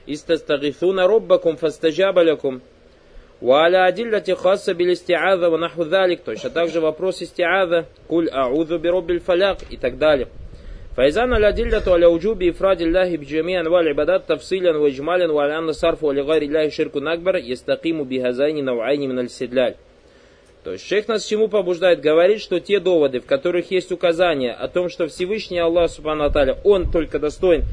[0.07, 2.63] Истастагифуна роббакум фастаджабалякум.
[3.41, 6.23] Валя адиллати хасса бил истиаза ва наху залик.
[6.23, 7.87] Точно также вопрос истиаза.
[8.07, 10.29] Куль аузу бироббиль фаляк и так далее.
[10.97, 16.43] فإذا الأدلة على وجوب إفراد الله بجميع أنواع العبادات تفصيلا وإجمالا وعلى أن الصرف ولغير
[16.43, 19.75] الله شرك أكبر يستقيم بهذين نوعين من الاستدلال
[20.64, 24.68] То есть шейх нас чему побуждает говорить, что те доводы, в которых есть указание о
[24.68, 27.64] том, что Всевышний Аллах Субхану Аталя, Он только достоин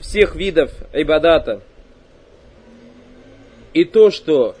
[0.00, 1.62] всех видов ибадата,
[3.72, 4.56] и то, что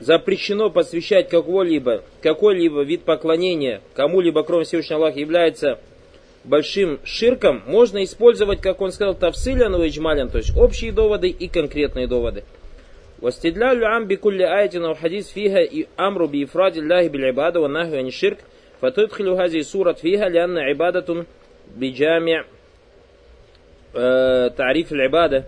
[0.00, 5.78] запрещено посвящать какой-либо какой-либо вид поклонения кому-либо, кроме Всевышнего Аллаха, является
[6.44, 11.48] большим ширком, можно использовать, как он сказал, тавсилян и иджмалян, то есть общие доводы и
[11.48, 12.44] конкретные доводы.
[13.21, 15.59] واستدلال العام بكل آية أو حديث فيها
[15.99, 18.37] أمر بإفراد الله بالعبادة والنهي عن الشرك
[18.81, 21.25] فتدخل هذه السورة فيها لأن عبادة
[21.77, 22.45] بجامع
[24.57, 25.43] تعريف العبادة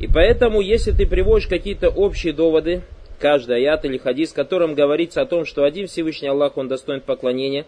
[0.00, 2.82] И поэтому, если ты приводишь какие-то общие доводы,
[3.18, 7.00] каждый аят или хадис, в котором говорится о том, что один Всевышний Аллах, он достоин
[7.00, 7.66] поклонения,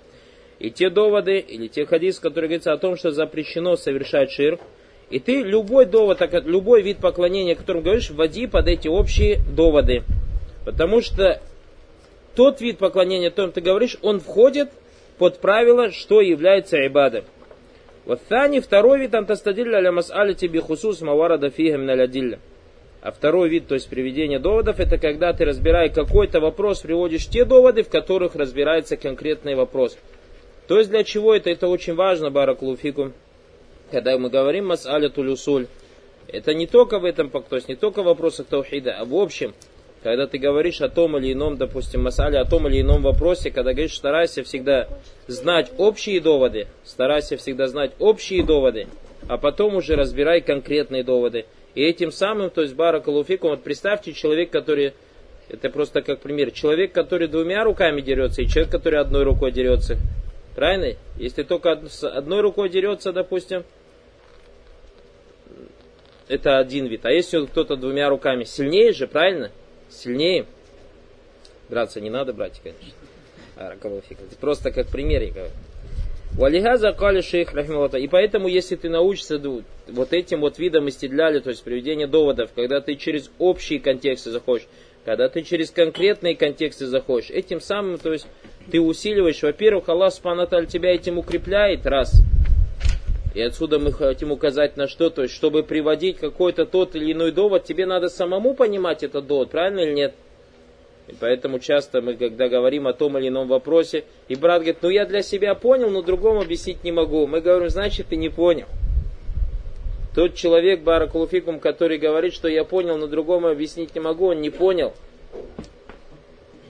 [0.61, 4.61] и те доводы, или те хадис, которые говорится о том, что запрещено совершать ширк,
[5.10, 10.04] и ты любой довод, любой вид поклонения, о котором говоришь, вводи под эти общие доводы.
[10.66, 11.42] Потому что
[12.36, 14.70] тот вид поклонения, о котором ты говоришь, он входит
[15.18, 17.24] под правило, что является ибадой.
[18.06, 22.40] Вот Thani, второй вид антастадилля аля мас'алити бихусус маварада фига миналядилля.
[23.02, 27.46] А второй вид, то есть приведение доводов, это когда ты, разбирая какой-то вопрос, приводишь те
[27.46, 29.98] доводы, в которых разбирается конкретный вопрос.
[30.68, 31.52] То есть для чего это?
[31.52, 33.14] Это очень важно, баракулуфикум
[33.92, 35.68] когда мы говорим мас'аля тулюсуль,
[36.28, 39.54] это не только в этом, то есть не только в вопросах таухида, а в общем,
[40.04, 43.74] когда ты говоришь о том или ином, допустим, масале, о том или ином вопросе, когда
[43.74, 44.88] говоришь, старайся всегда
[45.28, 48.88] знать общие доводы, старайся всегда знать общие доводы,
[49.28, 51.46] а потом уже разбирай конкретные доводы.
[51.74, 54.94] И этим самым, то есть баракалуфикум, вот представьте человек, который,
[55.50, 59.98] это просто как пример, человек, который двумя руками дерется, и человек, который одной рукой дерется.
[60.56, 60.98] Правильно?
[61.18, 63.64] Если только с одной рукой дерется, допустим,
[66.28, 67.06] это один вид.
[67.06, 69.52] А если кто-то двумя руками сильнее же, правильно?
[69.90, 70.46] Сильнее.
[71.70, 72.94] Драться не надо, братья, конечно.
[73.58, 73.76] А,
[74.40, 75.52] Просто как пример я говорю.
[76.34, 77.98] Валихаза кали шейх рахмалата.
[77.98, 79.40] И поэтому, если ты научишься
[79.88, 84.68] вот этим вот видом истедляли, то есть приведение доводов, когда ты через общие контексты заходишь,
[85.06, 88.28] когда ты через конкретные контексты заходишь, этим самым, то есть
[88.72, 92.22] ты усиливаешь, во-первых, Аллах Субхану тебя этим укрепляет, раз.
[93.34, 97.32] И отсюда мы хотим указать на что, то есть, чтобы приводить какой-то тот или иной
[97.32, 100.16] довод, тебе надо самому понимать этот довод, правильно или нет?
[101.08, 104.90] И поэтому часто мы, когда говорим о том или ином вопросе, и брат говорит, ну
[104.90, 107.28] я для себя понял, но другому объяснить не могу.
[107.28, 108.68] Мы говорим, значит, ты не понял.
[110.16, 114.50] Тот человек, Баракулуфикум, который говорит, что я понял, но другому объяснить не могу, он не
[114.50, 114.94] понял.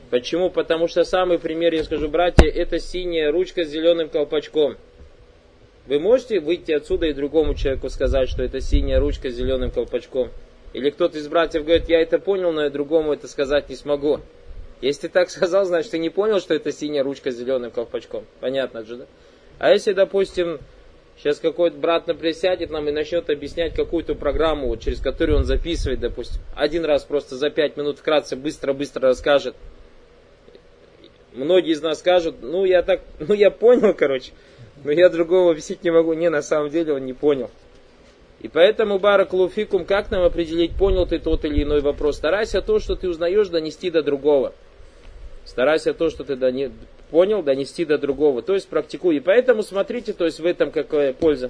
[0.09, 0.49] Почему?
[0.49, 4.77] Потому что самый пример, я скажу, братья, это синяя ручка с зеленым колпачком.
[5.87, 10.29] Вы можете выйти отсюда и другому человеку сказать, что это синяя ручка с зеленым колпачком?
[10.73, 14.19] Или кто-то из братьев говорит, я это понял, но я другому это сказать не смогу.
[14.81, 18.25] Если ты так сказал, значит ты не понял, что это синяя ручка с зеленым колпачком.
[18.39, 19.05] Понятно же, да?
[19.57, 20.59] А если, допустим,
[21.17, 26.41] сейчас какой-то брат присядет нам и начнет объяснять какую-то программу, через которую он записывает, допустим,
[26.55, 29.55] один раз просто за пять минут вкратце быстро-быстро расскажет.
[31.35, 34.31] Многие из нас скажут, ну я так, ну я понял, короче,
[34.83, 36.13] но я другого объяснить не могу.
[36.13, 37.49] Не, на самом деле он не понял.
[38.41, 42.17] И поэтому, Барак Луфикум, как нам определить, понял ты тот или иной вопрос?
[42.17, 44.53] Старайся то, что ты узнаешь, донести до другого.
[45.45, 46.71] Старайся то, что ты дони...
[47.09, 48.41] понял, донести до другого.
[48.41, 49.17] То есть практикуй.
[49.17, 51.49] И поэтому смотрите, то есть в этом какая польза.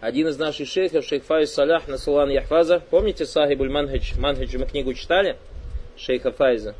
[0.00, 4.18] Один из наших шейхов, шейх Файз Салях Насулан Яхфаза, помните Сахибуль Манхидж?
[4.18, 5.36] Манхидж мы книгу читали?
[5.96, 6.74] Шейха Файза.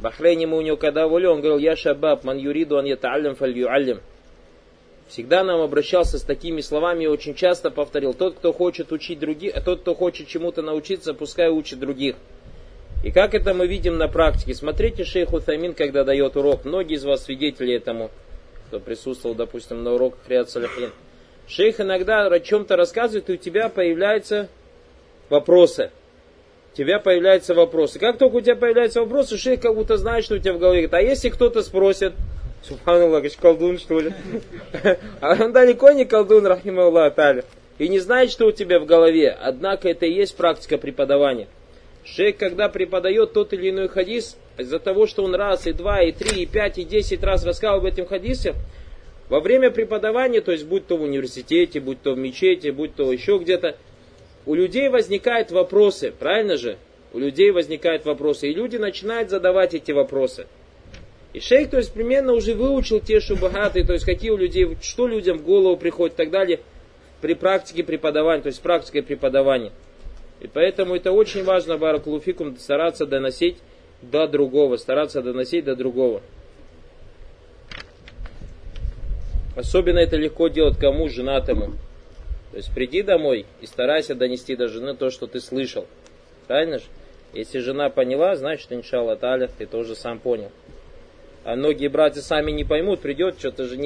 [0.00, 4.00] У него когда были, он говорил, я шабаб, ман юриду ан ятааллям фаль юаллям.
[5.08, 9.56] Всегда нам обращался с такими словами и очень часто повторил, тот, кто хочет учить других,
[9.56, 12.16] а тот, кто хочет чему-то научиться, пускай учит других.
[13.02, 14.54] И как это мы видим на практике?
[14.54, 16.64] Смотрите шейх Утамин, когда дает урок.
[16.64, 18.10] Многие из вас свидетели этому,
[18.66, 20.90] кто присутствовал, допустим, на уроках Риад Саляхин.
[21.46, 24.48] Шейх иногда о чем-то рассказывает, и у тебя появляются
[25.30, 25.90] вопросы.
[26.78, 27.98] Тебя появляются вопросы.
[27.98, 30.88] Как только у тебя появляются вопросы, шейх как будто знает, что у тебя в голове.
[30.92, 32.12] А если кто-то спросит,
[32.62, 34.12] Субханаллах, колдун, что ли?
[35.20, 37.44] А он далеко не колдун, рахималлах таля.
[37.78, 39.28] И не знает, что у тебя в голове.
[39.28, 41.48] Однако это и есть практика преподавания.
[42.04, 46.12] Шейх, когда преподает тот или иной хадис, из-за того, что он раз, и два, и
[46.12, 48.54] три, и пять, и десять раз рассказывал об этом хадисе,
[49.28, 53.12] во время преподавания, то есть будь то в университете, будь то в мечети, будь то
[53.12, 53.76] еще где-то,
[54.46, 56.78] у людей возникают вопросы, правильно же?
[57.12, 60.46] У людей возникают вопросы, и люди начинают задавать эти вопросы.
[61.32, 65.06] И шейх, то есть, примерно уже выучил те шубахаты, то есть, какие у людей, что
[65.06, 66.60] людям в голову приходит и так далее,
[67.20, 69.72] при практике преподавания, то есть, практикой преподавания.
[70.40, 73.56] И поэтому это очень важно, Баракулуфикум, стараться доносить
[74.02, 76.22] до другого, стараться доносить до другого.
[79.56, 81.08] Особенно это легко делать кому?
[81.08, 81.74] Женатому.
[82.50, 85.86] То есть приди домой и старайся донести до жены то, что ты слышал.
[86.46, 86.84] Правильно же?
[87.34, 90.50] Если жена поняла, значит, иншалла таля, ты тоже сам понял
[91.48, 93.78] а многие братья сами не поймут, придет, что-то же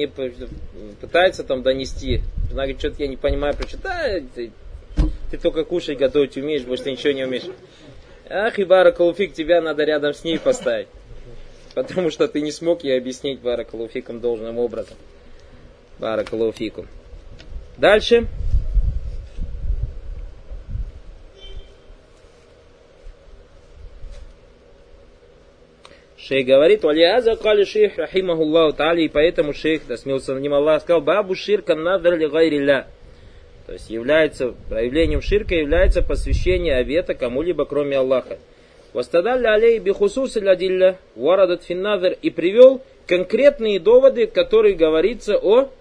[0.99, 2.21] пытается там донести.
[2.49, 4.51] Жена говорит, что-то я не понимаю, прочитай, ты,
[5.31, 7.45] ты только кушать готовить умеешь, больше ты ничего не умеешь.
[8.29, 10.87] Ах, и Баракалуфик, тебя надо рядом с ней поставить.
[11.73, 14.97] Потому что ты не смог ей объяснить Баракалуфиком должным образом.
[15.99, 16.87] Баракалуфикум.
[17.77, 18.27] Дальше.
[26.25, 31.01] Шейх говорит, валиаза кали шейх рахимахуллаху та'али, и поэтому шейх, да смелся ним Аллах, сказал,
[31.01, 32.87] бабу ширка надр ли гайрилля.
[33.67, 38.37] То есть является, проявлением ширка является посвящение обета кому-либо, кроме Аллаха.
[38.93, 45.71] Вастадалля алей бихусус ладилля, варадат финнадр, и привел конкретные доводы, которые говорится о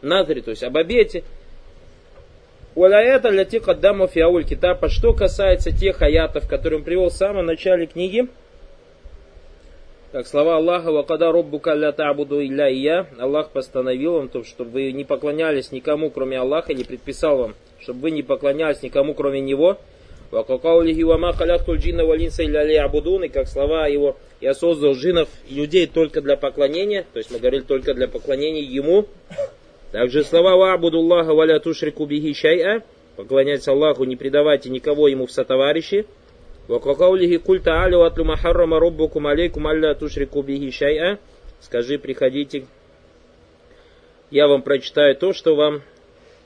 [0.00, 1.24] надре, то есть об обете.
[2.74, 7.86] Уаляята ляти каддаму фиауль китапа, что касается тех аятов, которые он привел в самом начале
[7.86, 8.28] книги,
[10.12, 15.04] как слова Аллаха, «Вакада роббука ля табуду илля я», Аллах постановил вам, чтобы вы не
[15.04, 19.78] поклонялись никому, кроме Аллаха, или предписал вам, чтобы вы не поклонялись никому, кроме Него.
[20.30, 25.28] «Вакакаулихи вама халяхтуль джинна валинса илля ли абудун», и как слова Его, «Я создал джинов
[25.48, 29.06] и людей только для поклонения», то есть мы говорили только для поклонения Ему.
[29.92, 32.82] Также слова «Ва'будуллаха валя тушрику бихи шай'a»,
[33.16, 36.06] поклоняйтесь Аллаху, не предавайте никого Ему в сотоварищи.
[36.69, 41.17] وكقوله قل تعالوا واتلوا ما حرم ربكم عليكم ألا تشركوا به شيئا
[41.59, 42.67] Скажи, приходите,
[44.29, 45.81] я вам прочитаю то, что вам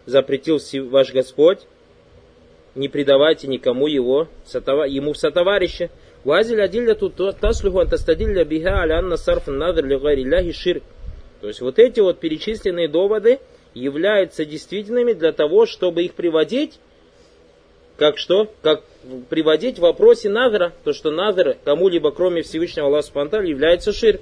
[0.06, 0.58] запретил
[0.90, 1.60] ваш Господь,
[2.76, 5.90] не предавайте никому его, ему в сотоварища.
[6.24, 10.84] Вазиль адилля тут таслюху антастадилля биха алянна сарф надр ли ширк.
[11.42, 13.40] То есть вот эти вот перечисленные доводы
[13.74, 16.80] являются действительными для того, чтобы их приводить
[17.97, 18.53] как что?
[18.63, 18.83] Как
[19.29, 24.21] приводить в вопросе назара, то что назар кому-либо, кроме Всевышнего Аллаха Субтитры, является ширк.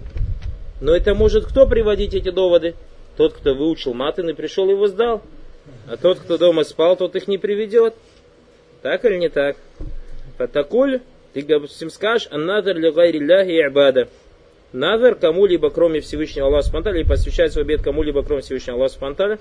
[0.81, 2.75] Но это может кто приводить эти доводы?
[3.17, 5.23] Тот, кто выучил матын и пришел его сдал.
[5.89, 7.95] а тот, кто дома спал, тот их не приведет.
[8.83, 9.57] Так или не так?
[10.37, 11.01] Фатакуль,
[11.33, 14.09] ты допустим скажешь, аннадр ли гайрилляхи и ибада.
[14.73, 19.39] Надр кому-либо, кроме Всевышнего Аллаха Субтитры, или посвящать свой обед кому-либо, кроме Всевышнего Аллаха Субтитры,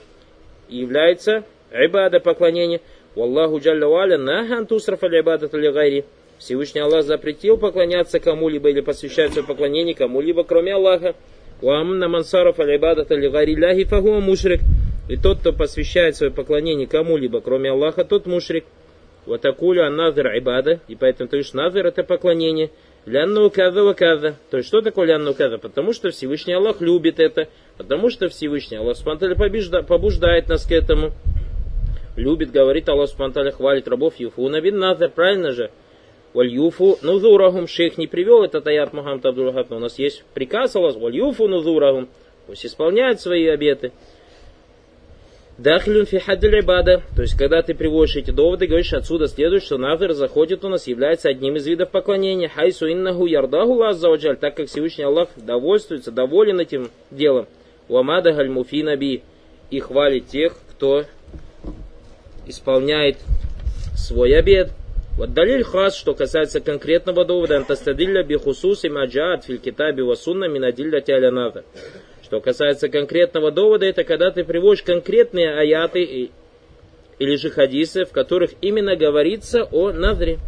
[0.70, 2.82] является ибада поклонение.
[3.16, 6.06] Wallahu джалля валя нахан тусраф аль ибадат гайри.
[6.40, 11.16] Всевышний Аллах запретил поклоняться кому-либо или посвящать свое поклонение кому-либо, кроме Аллаха.
[11.62, 14.62] Уамна мансаров аль ибадат аль гайри ляхи фахуа мушрик.
[15.10, 18.66] И тот, кто посвящает свое поклонение кому-либо, кроме Аллаха, тот мушрик.
[19.28, 20.80] Ватакуля назар ибада.
[20.88, 22.72] И поэтому ты говоришь, назар это поклонение.
[23.06, 24.36] Лянну каза каза.
[24.50, 25.60] То есть что такое лянну каза?
[25.60, 27.48] Потому что Всевышний Аллах любит это.
[27.78, 28.98] Потому что Всевышний Аллах
[29.88, 31.12] побуждает нас к этому
[32.16, 35.72] любит, говорит Аллах Субтитры, хвалит рабов Юфуна бин Назар, правильно же?
[36.34, 40.76] Валь Юфу нузурахум, шейх не привел этот аят Мухаммад Абдулхат, но у нас есть приказ
[40.76, 42.10] Аллах, валь Юфу нузурахум,
[42.48, 43.92] пусть исполняют свои обеты.
[45.60, 50.14] Дахлюн фи ибада, то есть когда ты приводишь эти доводы, говоришь, отсюда следует, что Назар
[50.14, 52.50] заходит у нас, является одним из видов поклонения.
[52.50, 57.46] Хайсу иннаху ярдаху лаззаваджаль, так как Всевышний Аллах довольствуется, доволен этим делом.
[57.88, 59.22] Уамада гальмуфи наби,
[59.70, 61.04] и хвалит тех, кто
[62.46, 63.18] исполняет
[63.96, 64.72] свой обед.
[65.18, 71.64] Вот далиль хас, что касается конкретного довода, антастадилля бихусуси маджаат филь китаби васунна минадилля тяляната.
[72.24, 76.32] Что касается конкретного довода, это когда ты приводишь конкретные аяты
[77.20, 80.40] или же хадисы, в которых именно говорится о назре.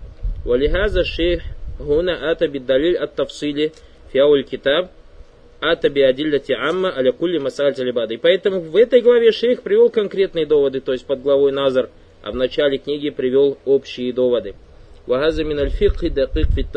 [0.43, 1.43] ولهذا الشيخ
[1.79, 3.71] هنا أتى بالدليل التفصيلي في
[4.11, 4.89] أول الكتاب
[5.71, 7.73] أتى بأدلة عامة على كل مسألة
[8.09, 11.89] И поэтому в этой главе шейх привел конкретные доводы, то есть под главой назр,
[12.23, 14.55] а в начале книги привел общие доводы.
[15.07, 16.67] وهذا من الفقه الدقيق في.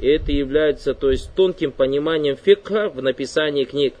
[0.00, 3.94] И это является, то есть, тонким пониманием фикха в написании книг.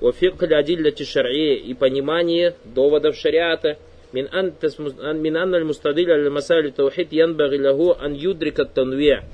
[0.00, 3.78] О фикх адилляти шар'и и понимание доводов шариата.
[4.12, 9.24] Мин анна аль мустадиль аль масали таухид янбаги лаху ан юдрика танвия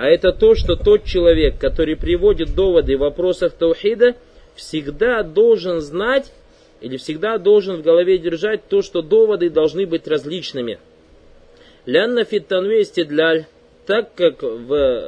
[0.00, 4.14] а это то, что тот человек, который приводит доводы в вопросах таухида,
[4.54, 6.32] всегда должен знать
[6.80, 10.78] или всегда должен в голове держать то, что доводы должны быть различными.
[11.84, 13.44] Лянна фиттанве истидляль,
[13.84, 15.04] так как в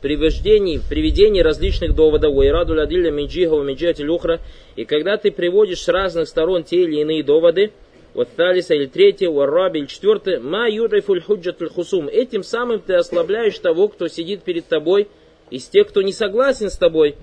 [0.00, 4.40] привождении, приведении различных доводов, уайраду ладилля минджиха минджиати люхра,
[4.74, 7.70] и когда ты приводишь с разных сторон те или иные доводы,
[8.14, 12.08] вот талиса или третье, уарраби или четвертое, ма юрифуль худжат хусум.
[12.08, 15.08] Этим самым ты ослабляешь того, кто сидит перед тобой,
[15.50, 17.16] из тех, кто не согласен с тобой.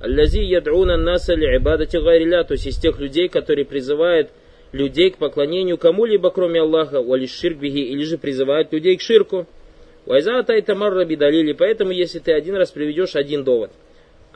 [0.00, 4.30] Аллази ядруна наса ли ибадати то есть из тех людей, которые призывают
[4.72, 9.46] людей к поклонению кому-либо, кроме Аллаха, уали ширкбиги, или же призывают людей к ширку.
[10.04, 13.70] Вайза тайтамар далили, поэтому если ты один раз приведешь один довод,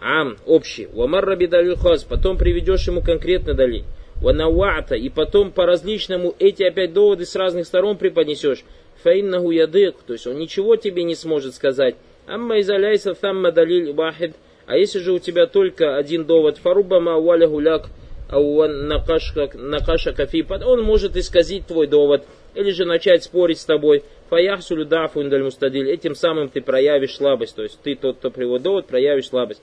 [0.00, 3.84] ам, общий, уамар раби далил хаз, потом приведешь ему конкретно дали,
[4.20, 8.64] ванавата, и потом по различному эти опять доводы с разных сторон преподнесешь,
[9.02, 11.96] фаиннаху ядык, то есть он ничего тебе не сможет сказать.
[12.26, 17.48] Амма изаляйса тамма далиль вахид, а если же у тебя только один довод, фарубама валя
[17.48, 17.88] гуляк,
[18.30, 24.04] накаша кафи, он может исказить твой довод, или же начать спорить с тобой.
[24.28, 28.86] Фаяхсулю дафу мустадиль, этим самым ты проявишь слабость, то есть ты тот, кто приводит довод,
[28.86, 29.62] проявишь слабость.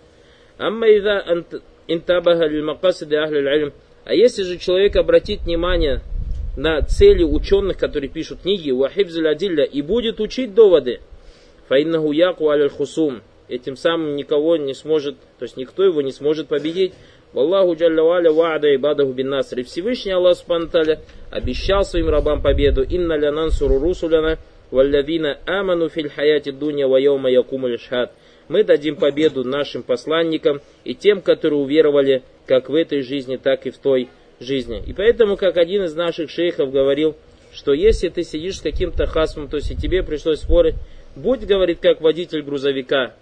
[0.58, 1.24] Амма иза
[1.88, 3.72] интабаха лил макасиды ахлил
[4.08, 6.00] а если же человек обратит внимание
[6.56, 11.02] на цели ученых, которые пишут книги, вахибзаль адилля, и будет учить доводы,
[11.68, 16.48] фаиннаху яку аль хусум, этим самым никого не сможет, то есть никто его не сможет
[16.48, 16.94] победить.
[17.34, 19.62] Аллаху джалля валя ва'ада ибадаху бин наср.
[19.66, 20.70] Всевышний Аллах Субхану
[21.30, 22.84] обещал своим рабам победу.
[22.84, 24.38] Инна ля нансуру русуляна,
[24.72, 28.14] валлавина аману филь хаяти дуня ва яума якуму шхад
[28.48, 33.72] мы дадим победу нашим посланникам и тем, которые уверовали как в этой жизни, так и
[33.72, 34.82] в той жизни.
[34.86, 37.16] И поэтому, как один из наших шейхов говорил,
[37.54, 40.76] что если ты сидишь с каким-то хасмом, то есть и тебе пришлось спорить,
[41.16, 43.14] будь, говорит, как водитель грузовика,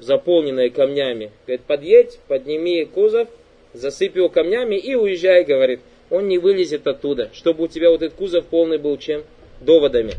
[0.00, 1.32] заполненный камнями.
[1.46, 3.28] Говорит, подъедь, подними кузов,
[3.72, 5.80] засыпь его камнями и уезжай, говорит.
[6.10, 9.24] Он не вылезет оттуда, чтобы у тебя вот этот кузов полный был чем?
[9.60, 10.12] Доводами.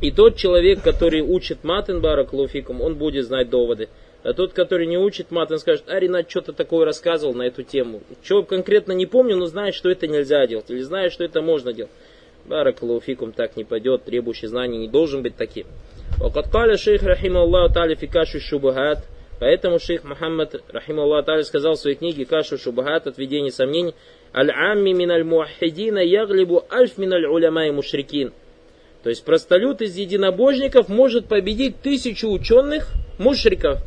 [0.00, 3.88] И тот человек, который учит матен баракулуфикум, он будет знать доводы.
[4.22, 8.02] А тот, который не учит матен, скажет, а Ренат что-то такое рассказывал на эту тему.
[8.22, 10.70] Чего конкретно не помню, но знает, что это нельзя делать.
[10.70, 11.92] Или знает, что это можно делать.
[12.46, 15.66] Баракулуфикум так не пойдет, требующий знаний не должен быть таким.
[16.18, 19.04] Вакаткаля шейх рахима Аллаху та'аля фикашу шубахат.
[19.40, 23.94] Поэтому шейх Мухаммад, рахима Аллаху та'аля, сказал в своей книге Кашу шубахат, отведение сомнений,
[24.34, 28.32] Аль-амми мин аль-муахидина яглибу альф мин аль-уляма и мушрикин.
[29.04, 32.88] То есть простолюд из единобожников может победить тысячу ученых
[33.18, 33.80] мушриков.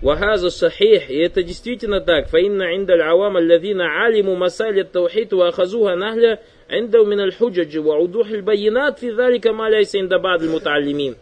[0.00, 2.30] Вахаза сахих, и это действительно так.
[2.30, 7.98] Фаинна индаль авам аллазина алиму масаль таухид ва ахазуха нахля индау мин аль худжаджи ва
[7.98, 11.14] удух аль байинат фи залика ма ляйса инда бад аль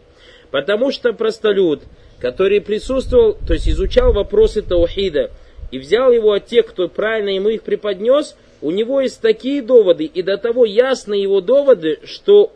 [0.49, 1.81] Потому что простолюд,
[2.21, 5.31] который присутствовал, то есть изучал вопросы таухида,
[5.71, 10.05] и взял его от тех, кто правильно ему их преподнес, у него есть такие доводы,
[10.05, 12.53] и до того ясны его доводы, что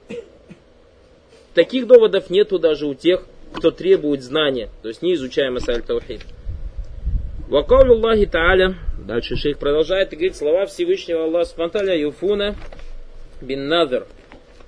[1.54, 6.22] таких доводов нету даже у тех, кто требует знания, то есть не изучая Масаль Таухид.
[7.48, 8.76] Вакаулю Аллахи Тааля,
[9.06, 12.56] дальше шейх продолжает и говорит слова Всевышнего Аллаха Спанталя Юфуна
[13.42, 14.08] бин Назар,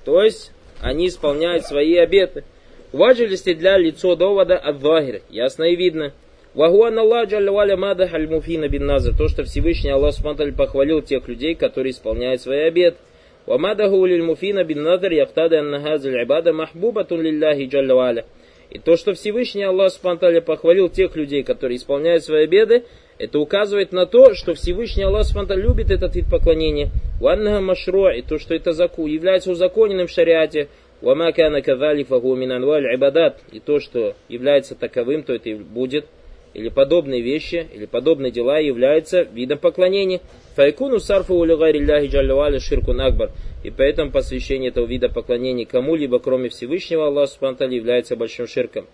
[0.04, 2.44] то есть они исполняют свои обеты.
[2.92, 6.14] Важилисти для лицо довода от Вахир, ясно и видно.
[6.54, 11.56] Вагуан Аллах Джаллаваля Мадах Аль-Муфина бин Назар, то, что Всевышний Аллах Спанталь похвалил тех людей,
[11.56, 12.98] которые исполняют свои обеты.
[13.47, 18.25] وماده للمفين بالنظر يقتضي أن هذه العبادة محبوبة لله جل وعلا.
[18.71, 22.85] И то, что Всевышний Аллах Субтитры похвалил тех людей, которые исполняют свои беды,
[23.19, 26.91] это указывает на то, что Всевышний Аллах Субтитры любит этот вид поклонения.
[27.21, 30.69] Ваннага машро, и то, что это заку, является узаконенным в шариате.
[31.01, 33.41] Вама кана кадали фагу минанваль ибадат.
[33.51, 36.07] И то, что является таковым, то это и будет
[36.56, 40.22] или подобные вещи, или подобные дела являются видом поклонения.
[40.56, 43.32] Файкуну сарфу улигарилляхи джаллаваля ширкун акбар.
[43.64, 48.86] И поэтому посвящение этого вида поклонения кому-либо, кроме Всевышнего Аллаха Субтитры является большим ширком.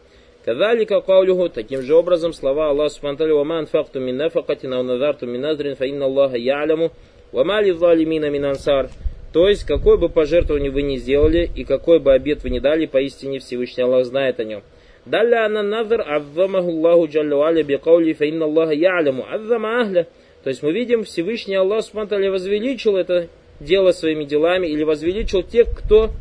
[0.44, 5.42] Кадалика каулюху, таким же образом слова Аллаха Субтитры «Вама анфакту мин нафакатин ау назарту мин
[5.42, 6.92] назрин, фа Аллаха я'ляму,
[7.32, 8.90] вама ли залимина мин ансар».
[9.34, 12.88] То есть, какой бы пожертвование вы ни сделали, и какой бы обед вы ни дали,
[12.88, 14.64] поистине Всевышний Аллах знает о нем.
[15.06, 20.08] Анна назар аззамаху Аллаху джалла аля бикаули, фа инна Аллаха я'ляму, аззама ахля.
[20.44, 23.28] То есть мы видим, Всевышний Аллах Субтитры возвеличил это
[23.60, 26.12] дело своими делами или возвеличил тех, кто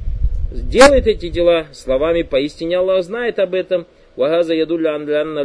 [0.53, 3.87] делает эти дела словами, поистине Аллах знает об этом.
[4.16, 5.45] Вагаза ядулля анлянна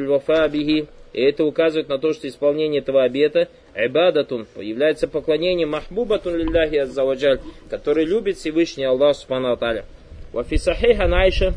[0.50, 0.88] бихи.
[1.14, 7.40] И это указывает на то, что исполнение этого обета, ибадатун, является поклонением махбубатун лилляхи аззаваджаль,
[7.70, 9.86] который любит Всевышний Аллах Субхану Аталя.
[10.34, 11.54] Вафи сахиха Найша,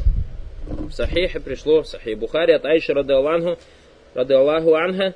[0.69, 3.59] в сахихе пришло, в сахих Бухари от Айши рады Аллаху,
[4.15, 5.15] рады Аллаху анха,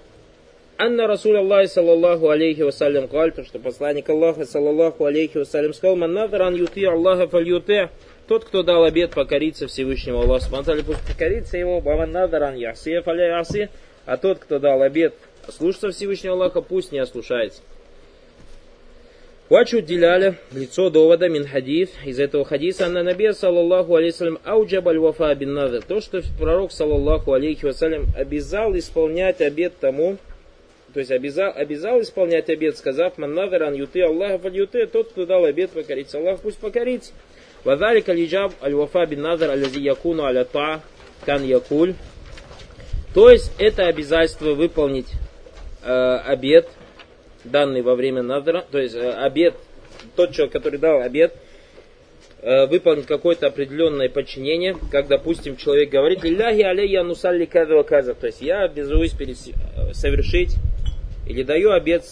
[0.78, 5.96] Анна Расуль Аллах саллаллаху алейхи вассалям каль, то что посланник Аллаха саллаллаху алейхи вассалям сказал,
[5.96, 7.90] «Ман надаран юти Аллаха фаль юте».
[8.26, 13.38] Тот, кто дал обед покориться Всевышнему Аллаху Субтитры, пусть покорится ему, «Баман надаран яси фаля
[13.38, 13.68] яси».
[14.06, 15.14] А тот, кто дал обед
[15.48, 17.62] слушаться Всевышнего Аллаха, пусть не ослушается.
[19.52, 24.98] Вачу диляля лицо довода мин хадис из этого хадиса на набе саллаллаху алейхи ауджаб аль
[24.98, 25.82] вафа бин надр.
[25.82, 30.16] То, что пророк саллаллаху алейхи вассалям обязал исполнять обед тому,
[30.94, 35.44] то есть обязал, обязал исполнять обет, сказав, «Маннаверан юты Аллаха фаль юты», тот, кто дал
[35.44, 37.12] обет покориться Аллах, пусть покорится.
[37.62, 40.80] Вадалик алиджаб аль-вафа бин назар алязи якуну аля та
[41.26, 41.92] кан якуль.
[43.12, 45.08] То есть это обязательство выполнить
[45.84, 46.70] э, обет,
[47.44, 49.54] данный во время надра, то есть э, обет,
[50.16, 51.34] тот человек, который дал обет,
[52.40, 58.26] э, выполнить какое-то определенное подчинение, как, допустим, человек говорит, «Лилляхи алейя нусалли каза каза», то
[58.26, 60.56] есть я обязуюсь э, совершить
[61.26, 62.04] или даю обед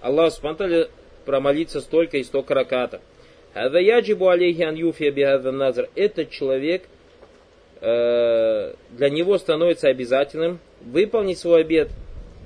[0.00, 0.88] Аллаху Субтитры
[1.24, 3.00] промолиться столько и столько ракатов.
[3.54, 5.88] Хаза яджибу алейхи ан юфия назр.
[5.94, 6.84] Этот человек,
[7.80, 8.74] для
[9.10, 11.90] него становится обязательным выполнить свой обед.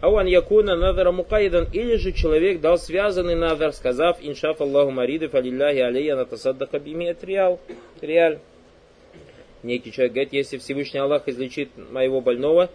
[0.01, 1.67] Ауан якуна назара мукайдан.
[1.73, 7.59] Или же человек дал связанный назар, сказав, иншаф Аллаху мариды фалилляхи алейя натасаддака бимиет реал.
[8.01, 8.39] Реаль.
[9.63, 12.69] Некий человек говорит, если Всевышний Аллах излечит моего больного,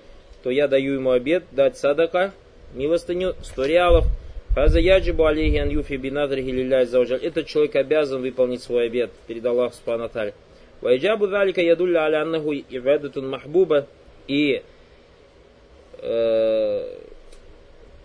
[0.43, 2.33] то я даю ему обед дать садака
[2.73, 4.05] милостыню 100 реалов.
[4.49, 7.21] Фаза яджибу алейхи ан юфи бинадрихи лилляй заужаль.
[7.21, 10.09] Этот человек обязан выполнить свой обед перед Аллахом Субхану.
[10.81, 13.85] Вайджабу залика ядулля аля ивадатун махбуба.
[14.27, 14.63] И
[16.01, 16.97] э,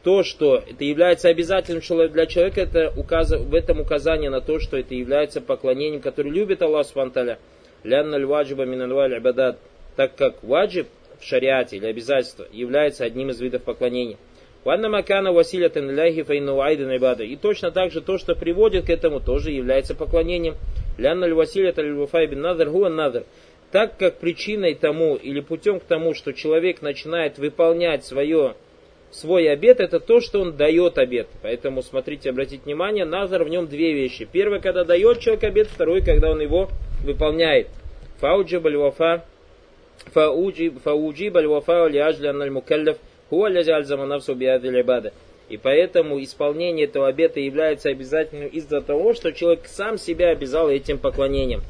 [0.07, 3.33] то, что это является обязательным для человека, это указ...
[3.33, 7.37] в этом указание на то, что это является поклонением, которое любит Аллах Субхану
[7.83, 9.59] Лянна льваджиба минанваль абадат.
[9.97, 10.87] Так как ваджиб
[11.19, 14.17] в шариате или обязательство является одним из видов поклонения.
[14.65, 17.25] Ванна макана василятан ляхи файну айдан ибада.
[17.25, 20.57] И точно так же то, что приводит к этому, тоже является поклонением.
[20.99, 21.95] Лянна василят аль
[22.27, 23.25] бин назар хуа назар.
[23.77, 28.55] Так как причиной тому или путем к тому, что человек начинает выполнять свое,
[29.11, 31.29] свой обед, это то, что он дает обед.
[31.43, 34.27] Поэтому смотрите, обратите внимание, назар в нем две вещи.
[34.33, 36.71] Первое, когда дает человек обед, второй, когда он его
[37.05, 37.69] выполняет.
[38.21, 39.27] Фауджиб аль-вафа,
[40.15, 42.97] фауджиб аль-вафа ли аль-мукаллаф,
[45.51, 50.97] и поэтому исполнение этого обета является обязательным из-за того, что человек сам себя обязал этим
[50.97, 51.61] поклонением.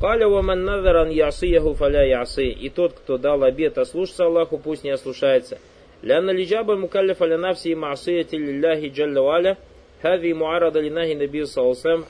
[0.00, 2.46] Каля ваман надаран ясыяху фаля ясы.
[2.46, 5.58] И тот, кто дал обет ослушаться Аллаху, пусть не ослушается.
[6.02, 9.58] Ляна лиджаба мукаллифа ля нафси маасияти лилляхи джалла валя.
[10.00, 12.06] Хави муарада линахи набию салсам,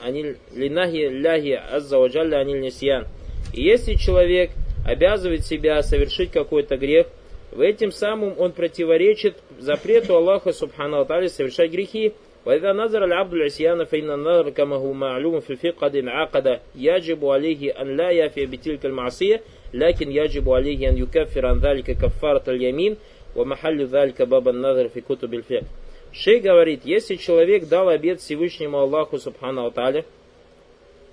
[0.53, 3.07] линахи ляхи азза ваджалля аниль нисьян.
[3.53, 4.51] И если человек
[4.87, 7.07] обязывает себя совершить какой-то грех,
[7.51, 12.13] в этим самым он противоречит запрету Аллаха Субхану Атали совершать грехи,
[12.46, 17.80] وإذا نظر العبد العصيان فإن النظر كما هو معلوم في الفقه قد انعقد يجب عليه
[17.82, 19.40] أن لا يفي بتلك المعصية
[19.74, 22.96] لكن يجب عليه أن يكفر عن ذلك كفارة اليمين
[23.36, 25.66] ومحل ذلك باب النظر في كتب الفقه
[26.12, 30.06] Шей говорит, если человек дал обед Всевышнему Аллаху Субхану Аталя,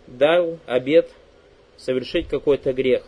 [0.07, 1.09] дал обед
[1.75, 3.03] совершить какой-то грех,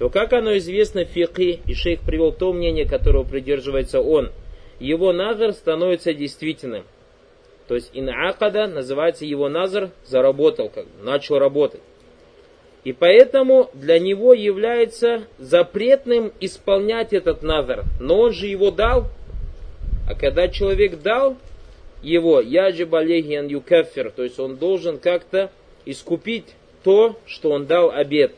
[0.00, 4.32] то как оно известно в фикы, и шейх привел то мнение, которого придерживается он,
[4.80, 6.84] его назар становится действительным.
[7.67, 11.81] то есть инакада называется его назар заработал, как начал работать.
[12.83, 17.83] И поэтому для него является запретным исполнять этот назар.
[17.99, 19.07] Но он же его дал.
[20.09, 21.35] А когда человек дал
[22.01, 25.51] его, яджиб алейхиан юкафир, то есть он должен как-то
[25.85, 26.45] искупить
[26.83, 28.33] то, что он дал обед.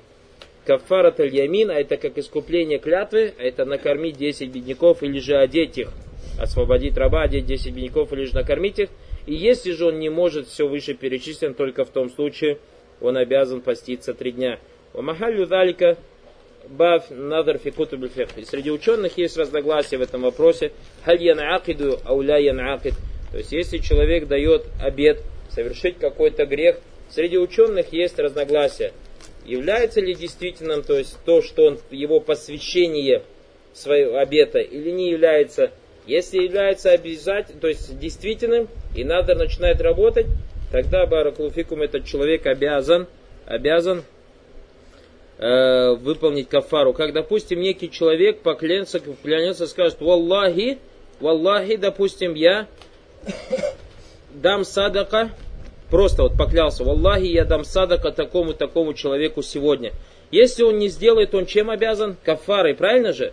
[0.65, 5.77] Кафарат аль-ямин, а это как искупление клятвы, а это накормить 10 бедняков или же одеть
[5.77, 5.91] их.
[6.39, 8.89] Освободить раба, одеть 10 бедняков или же накормить их.
[9.25, 12.59] И если же он не может все выше перечислен, только в том случае
[13.01, 14.59] он обязан поститься три дня.
[14.93, 15.97] Вамахалю далька
[16.67, 17.97] бав надар фикуту
[18.37, 20.71] И среди ученых есть разногласия в этом вопросе.
[21.03, 22.93] Халь янакиду ауля янакид.
[23.31, 28.93] То есть если человек дает обед совершить какой-то грех, среди ученых есть разногласия.
[29.45, 33.23] Является ли действительным, то есть то, что он, его посвящение
[33.73, 35.71] своего обета или не является
[36.09, 40.25] если является обязательным, то есть действительным, и надо начинает работать,
[40.71, 43.07] тогда Баракулуфикум этот человек обязан,
[43.45, 44.03] обязан
[45.37, 46.93] э, выполнить кафару.
[46.93, 50.79] Как, допустим, некий человек поклянется, поклянется, скажет, Валлахи,
[51.19, 52.67] Валлахи, допустим, я
[54.33, 55.29] дам садака,
[55.91, 59.93] просто вот поклялся, Валлахи, я дам садака такому-такому человеку сегодня.
[60.31, 62.17] Если он не сделает, он чем обязан?
[62.23, 63.31] Кафарой, правильно же?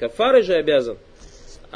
[0.00, 0.98] Кафарой же обязан.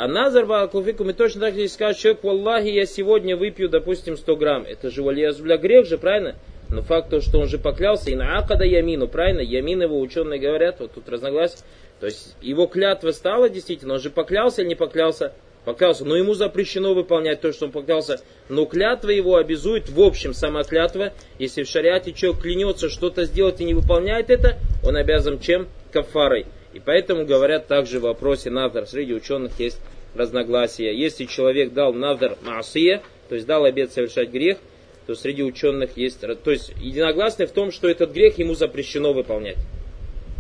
[0.00, 4.36] А назар балакуфикум, и точно так здесь скажет человек, Аллахе, я сегодня выпью, допустим, 100
[4.36, 4.64] грамм.
[4.66, 6.36] Это же валиязбля грех же, правильно?
[6.70, 9.40] Но факт то, что он же поклялся, и на акада ямину, правильно?
[9.40, 11.58] Ямин его ученые говорят, вот тут разногласие.
[12.00, 15.34] То есть его клятва стала действительно, он же поклялся или не поклялся?
[15.66, 18.22] Поклялся, но ему запрещено выполнять то, что он поклялся.
[18.48, 21.12] Но клятва его обязует, в общем, сама клятва.
[21.38, 25.68] Если в шариате человек клянется что-то сделать и не выполняет это, он обязан чем?
[25.92, 26.46] Кафарой.
[26.72, 28.86] И поэтому говорят также в вопросе надр.
[28.86, 29.80] Среди ученых есть
[30.14, 30.94] разногласия.
[30.94, 34.58] Если человек дал надр маасия, то есть дал обед совершать грех,
[35.06, 36.20] то среди ученых есть...
[36.20, 39.58] То есть единогласны в том, что этот грех ему запрещено выполнять.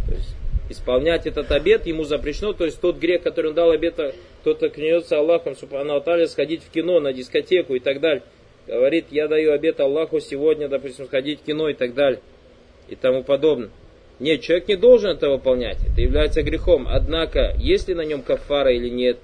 [0.06, 0.28] То есть
[0.70, 5.18] исполнять этот обед ему запрещено, то есть тот грех, который он дал обета, кто-то клянется
[5.18, 8.22] Аллахом, субхану Аталя, сходить в кино, на дискотеку и так далее.
[8.66, 12.20] Говорит, я даю обет Аллаху сегодня, допустим, сходить в кино и так далее.
[12.88, 13.70] И тому подобное.
[14.20, 15.78] Нет, человек не должен это выполнять.
[15.82, 16.86] Это является грехом.
[16.86, 19.18] Однако, есть ли на нем кафара или нет,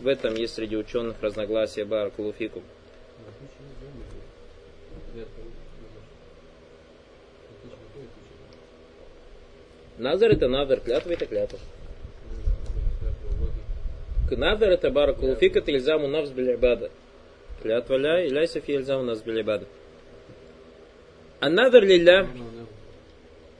[0.00, 2.62] в этом есть среди ученых разногласия Баракулуфикум.
[9.98, 11.58] Назар это назар, клятва это клятва.
[14.30, 16.90] Назар это баракулуфик, это ильзаму навс билибада.
[17.62, 19.64] Клятва ля и ляйса фи ильзаму навс билибада.
[21.40, 22.28] А назар лилля...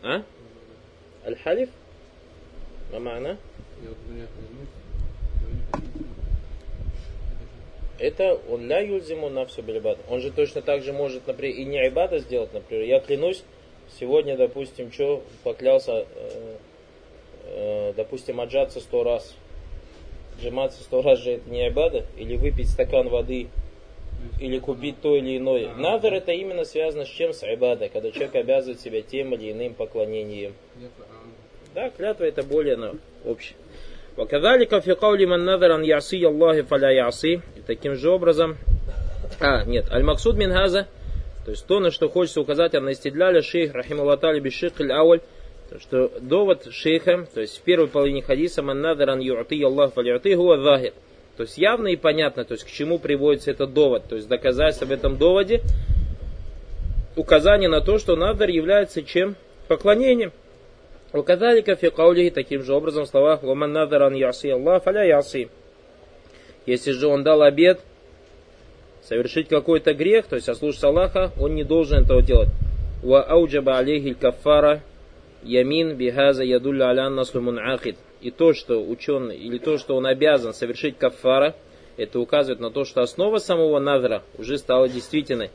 [0.03, 0.23] А?
[1.26, 1.70] Аль-халиф?
[2.92, 3.38] ما معنى?
[8.00, 10.00] Это он ля юльзиму на все билибад.
[10.10, 12.84] Он же точно так же может, например, и не айбада сделать, например.
[12.86, 13.44] Я клянусь,
[14.00, 16.58] сегодня, допустим, что поклялся, э,
[17.46, 19.36] э, допустим, отжаться сто раз.
[20.42, 22.06] Джиматься сто раз же это не айбада?
[22.18, 23.50] Или выпить стакан воды
[24.40, 25.74] или купить то или иное.
[25.76, 27.34] Назар это именно связано с чем?
[27.34, 30.54] С айбадой, когда человек обязывает себя тем или иным поклонением.
[31.77, 32.97] Да, клятва это более ну,
[33.27, 33.55] общее.
[34.17, 37.43] Ваказалика фи каули ман надаран яси Аллахи фаля яси.
[37.67, 38.57] Таким же образом,
[39.41, 44.81] а, нет, аль-максуд мин то есть то, на что хочется указать, анастидляля шейх, рахималатали бишик
[44.81, 45.21] аль-ауль,
[45.79, 50.79] что довод шейха, то есть в первой половине хадиса, маннадаран юрты юати Аллах фаля гуа.
[51.37, 54.79] То есть явно и понятно, то есть к чему приводится этот довод, то есть доказать
[54.79, 55.61] в этом доводе,
[57.17, 59.37] указание на то, что надар является чем?
[59.69, 60.33] Поклонением.
[61.19, 65.49] Указалика фи каулихи таким же образом в словах «Ваман надаран яси Аллах фаля яси».
[66.67, 67.81] Если же он дал обед
[69.03, 72.49] совершить какой-то грех, то есть ослушаться Аллаха, он не должен этого делать.
[73.03, 74.83] Ва ауджаба алейхи кафара
[75.43, 77.97] Ямин бихаза ядулля алян наслу мунахид.
[78.21, 81.55] И то, что ученый, или то, что он обязан совершить кафара,
[81.97, 85.51] это указывает на то, что основа самого назра уже стала действительной.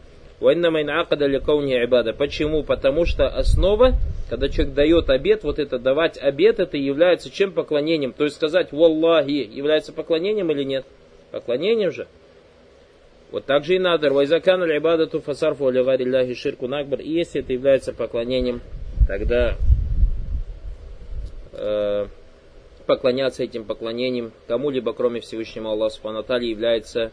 [2.13, 2.63] Почему?
[2.63, 3.93] Потому что основа,
[4.27, 8.11] когда человек дает обед, вот это давать обед, это является чем поклонением.
[8.11, 10.85] То есть сказать «Валлахи» является поклонением или нет?
[11.31, 12.07] Поклонением же.
[13.29, 14.11] Вот так же и надр.
[14.13, 17.01] Вайзакан аль-ибадату фасарфу аль ширку накбар.
[17.01, 18.61] И если это является поклонением,
[19.07, 19.55] тогда
[21.53, 22.07] э,
[22.87, 27.11] поклоняться этим поклонением кому-либо, кроме Всевышнего Аллаха Субхану является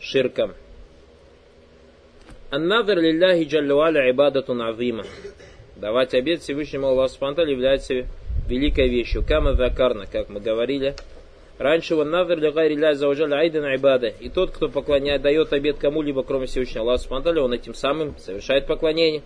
[0.00, 0.52] ширком.
[2.52, 5.04] Аннадр лилляхи джаллуаля ибадатун азима.
[5.74, 8.06] Давать обед Всевышнему Аллаху Субхану является
[8.46, 9.24] великой вещью.
[9.26, 10.94] Кама закарна, как мы говорили,
[11.56, 14.08] Раньше он назар для гайри ля заужаля айдан айбада.
[14.08, 18.66] И тот, кто поклоняет, дает обед кому-либо, кроме Всевышнего Аллаха Субхану он этим самым совершает
[18.66, 19.22] поклонение.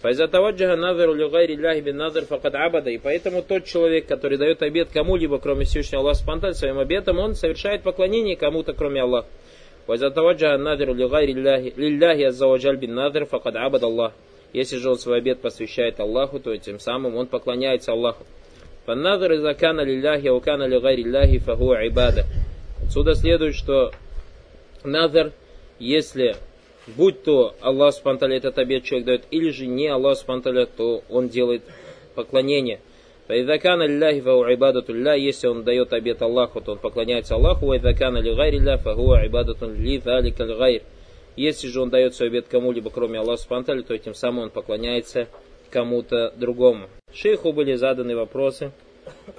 [0.00, 2.88] Файза таваджаха назару ли гайри ляхи бин назар факад абада.
[2.88, 7.34] И поэтому тот человек, который дает обед кому-либо, кроме Всевышнего Аллаха Субхану своим обетом, он
[7.34, 9.28] совершает поклонение кому-то, кроме Аллаха.
[9.86, 14.12] Файза таваджаха назару ли гайри лилляхи аззаваджаль бин назар факад абада Аллах.
[14.52, 18.24] Если же он свой обед посвящает Аллаху, то тем самым он поклоняется Аллаху.
[18.86, 22.24] Фанназар иза кана лилляхи, а кана ли гайри лляхи, фаху айбада.
[22.84, 23.92] Отсюда следует, что
[24.84, 25.32] назар,
[25.78, 26.36] если
[26.86, 31.28] будь то Аллах Субтитры этот обед человек дает, или же не Аллах Субтитры, то он
[31.28, 31.62] делает
[32.14, 32.80] поклонение.
[33.27, 38.19] Фаидакана лилляхи фаху айбадату лля, если он дает обед Аллаху, то он поклоняется Аллаху, вайдакана
[38.19, 40.81] ли гайри лля, фаху айбадату ли залика гайр.
[41.35, 45.27] Если же он дает свой обед кому-либо, кроме Аллаха Субтитры, то этим самым он поклоняется
[45.69, 46.87] кому-то другому.
[47.13, 48.71] Шейху были заданы вопросы.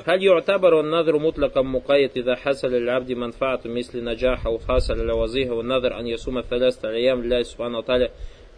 [0.07, 6.01] هل يعتبر النذر مطلقا مقيد إذا حصل للعبد منفعة مثل نجاح أو حصل لوظيفة والنذر
[6.01, 8.09] أن يصوم ثلاثة أيام لله سبحانه وتعالى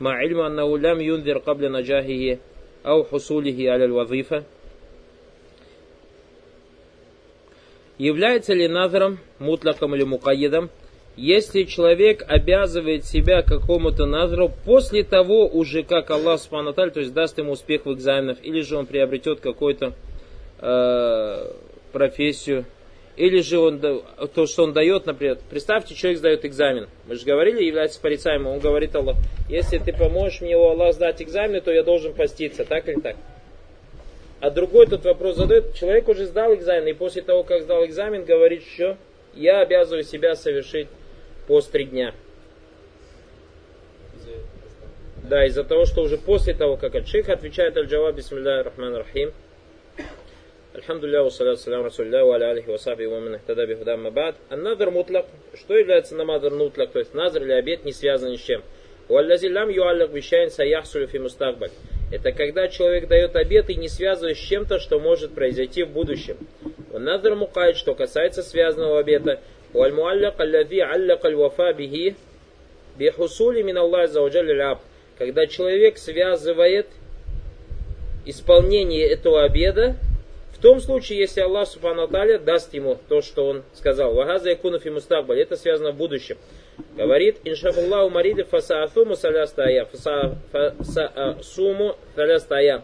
[0.01, 2.39] مع علم أنه لم ينذر قبل نجاحه
[2.87, 4.45] أو حصوله على الوظيفة
[7.98, 10.70] Является ли назром, мутлаком или мукаедом,
[11.16, 17.38] если человек обязывает себя какому-то назру после того уже, как Аллах Субхану то есть даст
[17.38, 19.94] ему успех в экзаменах, или же он приобретет какую-то
[20.60, 21.52] э,
[21.94, 22.66] профессию,
[23.16, 26.90] или же он, то, что он дает, например, представьте, человек сдает экзамен.
[27.08, 28.48] Мы же говорили, является порицаемым.
[28.48, 29.16] Он говорит Аллах,
[29.50, 33.16] если ты поможешь мне, у Аллах, сдать экзамен, то я должен поститься, так или так?
[34.40, 38.26] А другой тут вопрос задает, человек уже сдал экзамен, и после того, как сдал экзамен,
[38.26, 38.98] говорит, что
[39.34, 40.88] я обязываю себя совершить
[41.48, 42.14] пост три дня.
[45.24, 49.34] Да, из-за того, что уже после того, как от отвечает аль-Джаваб, бисмилля рахман рахим,
[50.76, 54.36] Альхамдулилля, вассаляту салям ва аля алихи ва ман ихтада бихудам мабад.
[54.50, 55.26] Аннадр мутлак.
[55.54, 56.92] Что является намадр мутлак?
[56.92, 58.62] То есть назр или обед не связан ни с чем.
[59.08, 61.72] Уаллази лам юаллак вещайн саяхсулю фи мустакбаль.
[62.15, 66.37] Это когда человек дает обед и не связывает с чем-то, что может произойти в будущем.
[66.93, 69.41] Надр мукайд, что касается связанного обета,
[69.75, 72.15] والمعلق الذي علق الوفاء به
[72.99, 74.81] بحصول من الله عز وجل العبد.
[75.19, 76.87] Когда человек связывает
[78.25, 79.97] исполнение этого обеда
[80.53, 84.15] в том случае, если Аллах Субхану Таля даст ему то, что он сказал.
[84.15, 85.41] Вагаза якунуф и мустакбаль.
[85.41, 86.37] Это связано в будущем.
[86.96, 89.86] Говорит, иншафуллаху мариды фасаатуму салястая.
[90.52, 92.84] Фасаасуму салястая.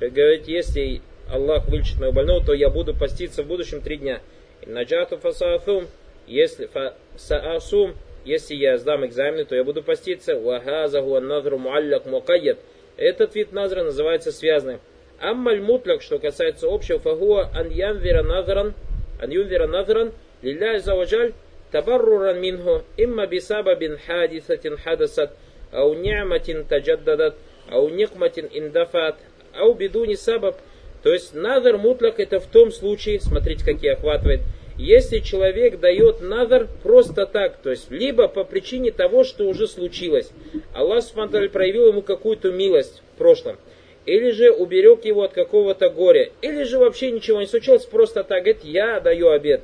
[0.00, 4.20] Говорит, если Аллах вылечит моего больного, то я буду поститься в будущем три дня.
[4.66, 5.86] Наджату фасаатум
[6.28, 6.68] если
[7.16, 10.38] саасум, если я сдам экзамены, то я буду поститься.
[10.38, 12.58] Вахазаху назру муалляк мукайят.
[12.96, 14.80] Этот вид назра называется связанным.
[15.20, 18.74] Аммаль мутляк, что касается общего, фагуа ан янвира назран,
[19.20, 20.12] ан юнвира назран,
[20.42, 21.32] лилля заваджаль,
[21.70, 25.32] табарруран минху, имма бисабабин хадисатин хадасат,
[25.72, 27.36] ау ни'матин таджаддадат,
[27.70, 29.16] ау никматин индафат,
[29.54, 30.56] ау бедуни сабаб.
[31.02, 34.40] То есть назар мутляк это в том случае, смотрите, какие охватывает,
[34.76, 40.30] если человек дает назар просто так, то есть либо по причине того, что уже случилось,
[40.72, 43.58] Аллах Субтитры проявил ему какую-то милость в прошлом,
[44.06, 48.44] или же уберег его от какого-то горя, или же вообще ничего не случилось, просто так,
[48.44, 49.62] говорит, я даю обед.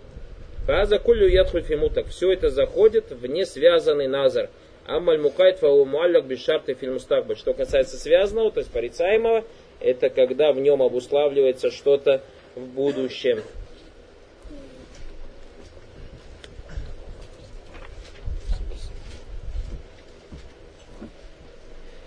[0.67, 2.09] Фаза кулю ядхульфимутак.
[2.09, 4.49] Все это заходит в несвязанный назар.
[4.87, 7.37] Амаль мукайт фау муалляк бешарты фильмустакбаль.
[7.37, 9.45] Что касается связанного, то есть порицаемого,
[9.81, 12.23] это когда в нем обуславливается что-то
[12.55, 13.43] в будущем.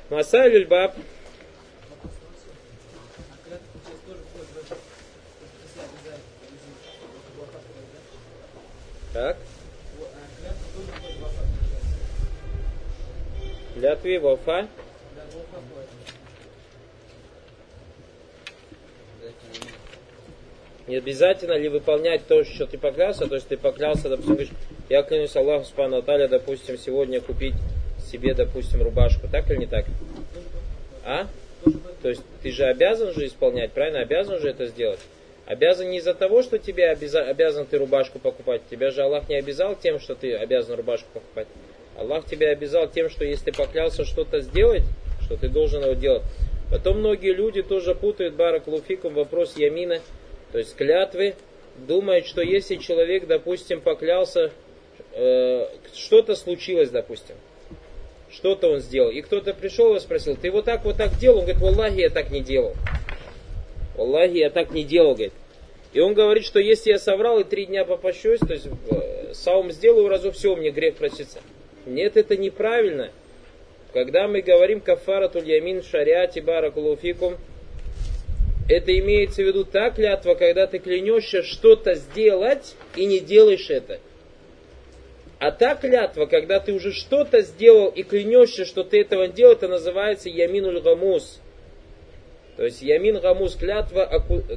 [0.10, 0.66] Масайль
[9.18, 9.36] Так.
[13.78, 14.68] Лятви, Вафа.
[20.86, 24.54] Не обязательно ли выполнять то, что ты поклялся, то есть ты поклялся, допустим, говоришь,
[24.88, 27.56] я клянусь Аллаху Субхану Аталя, допустим, сегодня купить
[28.12, 29.86] себе, допустим, рубашку, так или не так?
[31.04, 31.26] А?
[32.04, 34.00] То есть ты же обязан же исполнять, правильно?
[34.00, 35.00] Обязан же это сделать.
[35.48, 38.62] Обязан не из-за того, что тебе обяза, обязан ты рубашку покупать.
[38.70, 41.48] Тебя же Аллах не обязал тем, что ты обязан рубашку покупать.
[41.98, 44.84] Аллах тебя обязал тем, что если ты поклялся что-то сделать,
[45.22, 46.24] что ты должен его делать.
[46.70, 50.02] Потом многие люди тоже путают барак луфикум вопрос ямина,
[50.52, 51.36] то есть клятвы,
[51.78, 54.52] думают, что если человек, допустим, поклялся,
[55.14, 57.36] э, что-то случилось, допустим,
[58.30, 61.40] что-то он сделал, и кто-то пришел и спросил, ты вот так, вот так делал?
[61.40, 62.74] Он говорит, Аллахи, я так не делал.
[63.98, 65.34] Аллахи, я так не делал, говорит.
[65.94, 69.72] И он говорит, что если я соврал и три дня попощусь, то есть э, саум
[69.72, 71.40] сделаю разу, все, мне грех просится.
[71.86, 73.12] Нет, это неправильно.
[73.94, 77.38] Когда мы говорим кафаратуль ямин шариати баракулуфикум,
[78.70, 84.00] это имеется в виду та клятва, когда ты клянешься что-то сделать и не делаешь это.
[85.40, 89.54] А та клятва, когда ты уже что-то сделал и клянешься, что ты этого не делал,
[89.54, 91.40] это называется яминуль гамус.
[92.58, 94.10] То есть ямин гамус клятва,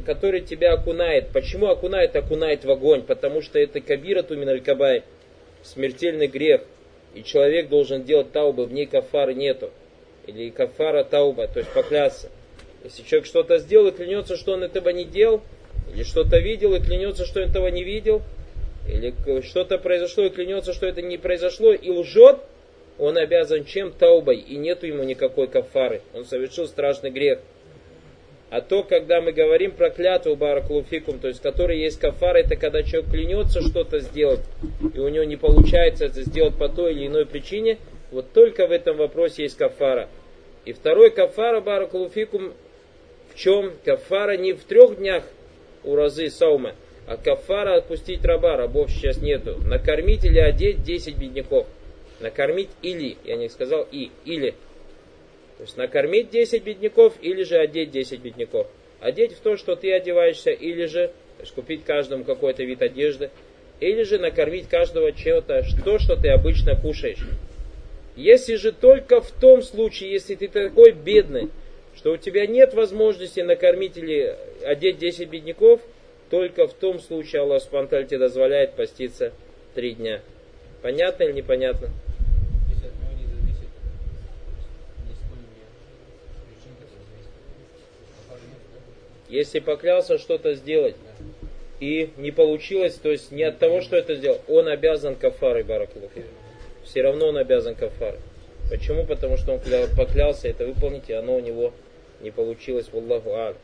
[0.07, 1.29] который тебя окунает.
[1.33, 2.17] Почему окунает?
[2.17, 3.03] Окунает в огонь.
[3.03, 5.05] Потому что это кабира туминаль кабай.
[5.63, 6.63] Смертельный грех.
[7.15, 9.71] И человек должен делать таубы, в ней кафары нету.
[10.27, 12.31] Или кафара тауба, то есть поклясться.
[12.85, 15.43] Если человек что-то сделал и клянется, что он этого не делал,
[15.93, 18.23] или что-то видел и клянется, что он этого не видел,
[18.89, 22.39] или что-то произошло и клянется, что это не произошло, и лжет,
[22.99, 26.01] он обязан чем таубой, и нету ему никакой кафары.
[26.15, 27.41] Он совершил страшный грех.
[28.51, 32.83] А то, когда мы говорим про клятву баракулуфикум, то есть который есть кафара, это когда
[32.83, 34.41] человек клянется что-то сделать,
[34.93, 37.79] и у него не получается это сделать по той или иной причине,
[38.11, 40.09] вот только в этом вопросе есть кафара.
[40.65, 42.53] И второй кафара баракулуфикум
[43.33, 43.73] в чем?
[43.85, 45.23] Кафара не в трех днях
[45.85, 46.75] у разы саума,
[47.07, 49.59] а кафара отпустить раба, рабов сейчас нету.
[49.65, 51.67] Накормить или одеть 10 бедняков.
[52.19, 54.55] Накормить или, я не сказал и, или.
[55.61, 58.67] То есть накормить 10 бедняков или же одеть 10 бедняков.
[58.99, 63.29] Одеть в то, что ты одеваешься, или же то есть купить каждому какой-то вид одежды,
[63.79, 67.27] или же накормить каждого чем-то, то, что ты обычно кушаешь.
[68.17, 71.51] Если же только в том случае, если ты такой бедный,
[71.95, 74.35] что у тебя нет возможности накормить или
[74.65, 75.83] одеть 10 бедняков,
[76.31, 79.35] только в том случае Аллах Субтитры тебе дозволяет поститься
[79.75, 80.23] три дня.
[80.81, 81.91] Понятно или непонятно?
[89.31, 90.97] Если поклялся что-то сделать
[91.79, 96.25] и не получилось, то есть не от того, что это сделал, он обязан кафарой, баракулуфи.
[96.83, 98.19] Все равно он обязан кафарой.
[98.69, 99.07] Почему?
[99.07, 99.61] Потому что он
[99.97, 101.73] поклялся это выполнить, и оно у него
[102.21, 102.89] не получилось.
[102.93, 103.57] Валлаху ад.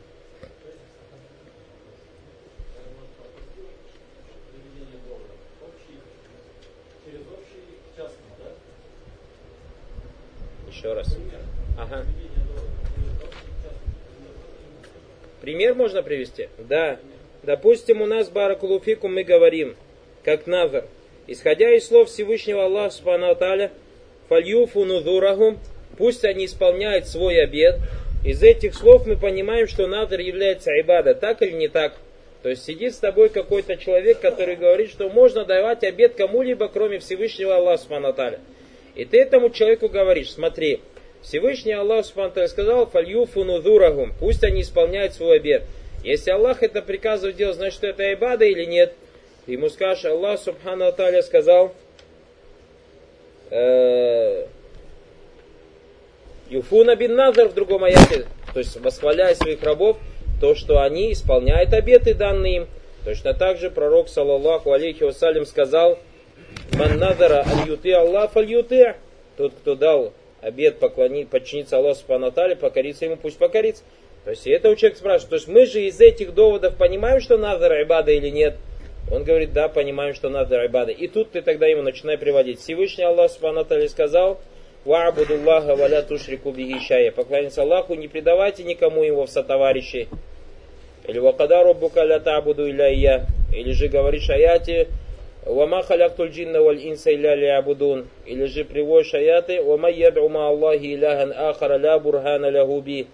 [10.69, 11.17] Еще раз.
[11.77, 12.05] Ага.
[15.47, 16.49] Пример можно привести?
[16.57, 16.99] Да.
[17.41, 19.77] Допустим, у нас Баракулуфику мы говорим,
[20.21, 20.83] как Назар.
[21.25, 23.71] Исходя из слов Всевышнего Аллаха Субхану Аталя,
[24.27, 25.57] фальюфу нудурахум,
[25.97, 27.79] пусть они исполняют свой обед.
[28.25, 31.95] Из этих слов мы понимаем, что Назар является айбада, так или не так?
[32.43, 36.99] То есть сидит с тобой какой-то человек, который говорит, что можно давать обед кому-либо, кроме
[36.99, 38.41] Всевышнего Аллаха Субхану Аталя.
[38.95, 40.81] И ты этому человеку говоришь, смотри,
[41.27, 45.63] Всевышний Аллах Субтитры сказал, фальюфу нудурахум, пусть они исполняют свой обед.
[46.01, 48.93] Если Аллах это приказывает делать, значит это айбада или нет?
[49.45, 51.73] Ты ему скажешь, Аллах Субхану Аталя сказал,
[53.49, 54.45] э,
[56.49, 59.97] Юфуна бин Назар в другом аяте, то есть восхваляя своих рабов,
[60.39, 62.67] то, что они исполняют обеты данные им.
[63.03, 65.99] Точно так же пророк, саллаллаху алейхи вассалям, сказал,
[66.71, 68.95] Ман назара аль юты Аллах аль.
[69.35, 73.83] Тот, кто дал обед поклонить, подчиниться Аллаху Субхану покориться ему, пусть покорится.
[74.23, 77.37] То есть и этого человек спрашивает, то есть мы же из этих доводов понимаем, что
[77.37, 78.57] надо айбада или нет?
[79.09, 80.91] Он говорит, да, понимаем, что надо айбада.
[80.91, 82.59] И тут ты тогда ему начинай приводить.
[82.59, 84.39] Всевышний Аллах Субхану сказал,
[84.85, 87.11] Ва'будуллаха валя тушрику бихищая.
[87.11, 90.07] Поклоняться Аллаху, не предавайте никому его в сотоварищи.
[91.07, 93.25] Или вакадару букаля табуду иля я.
[93.53, 94.87] Или же говоришь аяте,
[95.47, 98.07] Вама халяктуль джинна валь инса илля лиабудун.
[98.25, 103.07] Или же приводишь аяты, Вама яд'у Аллахи иляхан ахара ля бурхана лягуби.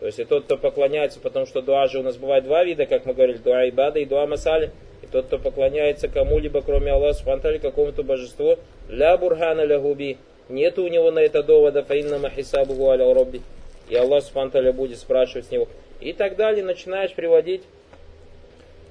[0.00, 2.86] То есть и тот, кто поклоняется, потому что дуа же у нас бывает два вида,
[2.86, 4.70] как мы говорили, дуа ибада и дуа масали.
[5.02, 8.56] И тот, кто поклоняется кому-либо, кроме Аллаха Субхантали, какому-то божеству,
[8.88, 10.16] ля бурхана лягуби.
[10.48, 13.42] Нет у него на это довода, фаинна махисабуху аля робби.
[13.90, 15.68] И Аллах Субхантали будет спрашивать с него.
[16.00, 17.62] И так далее, начинаешь приводить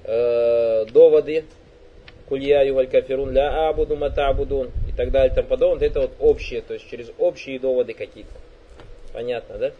[0.04, 1.44] э, доводы,
[2.28, 6.60] кулья юваль кафирун ля абуду матабудун и так далее и тому подобное, это вот общие,
[6.60, 8.30] то есть через общие доводы какие-то.
[9.12, 9.72] Понятно, да?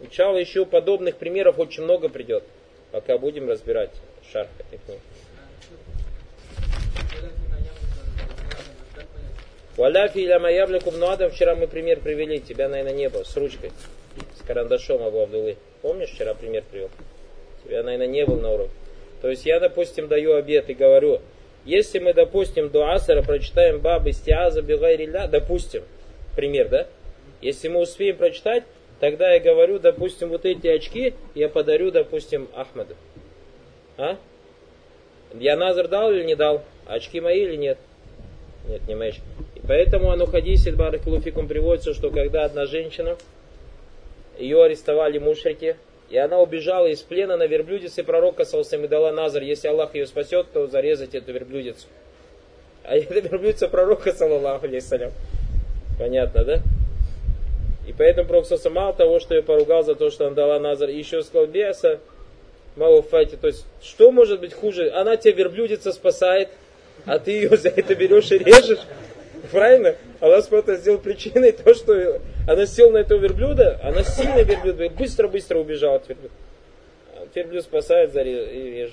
[0.00, 2.44] Иншалла еще подобных примеров очень много придет,
[2.90, 3.90] пока будем разбирать
[4.32, 5.00] шарх этих книг.
[9.76, 13.72] Валяфи или Маявлику Адам, вчера мы пример привели, тебя, наверное, не было, с ручкой,
[14.38, 15.56] с карандашом Абу Абдулы.
[15.80, 16.90] Помнишь, вчера пример привел?
[17.64, 18.81] Тебя, наверное, не был на уроке.
[19.22, 21.20] То есть я, допустим, даю обед и говорю,
[21.64, 25.84] если мы, допустим, до Асара прочитаем бабы стиаза бигайриля, допустим,
[26.34, 26.88] пример, да?
[27.40, 28.64] Если мы успеем прочитать,
[28.98, 32.96] тогда я говорю, допустим, вот эти очки я подарю, допустим, Ахмеду.
[33.96, 34.18] А?
[35.34, 36.64] Я назар дал или не дал?
[36.86, 37.78] Очки мои или нет?
[38.68, 39.12] Нет, не мои.
[39.54, 43.16] И поэтому оно хадисе Баракулуфикум приводится, что когда одна женщина,
[44.36, 45.76] ее арестовали мушрики,
[46.12, 50.06] и она убежала из плена на верблюдице пророка Саусам и дала Назар, если Аллах ее
[50.06, 51.86] спасет, то зарезать эту верблюдицу.
[52.84, 55.10] А это верблюдица пророка, саллаллаху алейхиссалям.
[55.98, 56.60] Понятно, да?
[57.88, 60.90] И поэтому пророк Саусам мало того, что ее поругал за то, что она дала Назар,
[60.90, 61.98] еще сказал беса,
[62.76, 63.38] мало файте.
[63.38, 64.90] То есть, что может быть хуже?
[64.90, 66.50] Она тебя верблюдица спасает,
[67.06, 68.86] а ты ее за это берешь и режешь.
[69.50, 69.96] Правильно?
[70.20, 75.58] Аллах просто сделал причиной то, что она села на этого верблюда, она сильно верблюд, быстро-быстро
[75.58, 76.34] убежала от верблюда.
[77.34, 78.90] Верблюд спасает за и.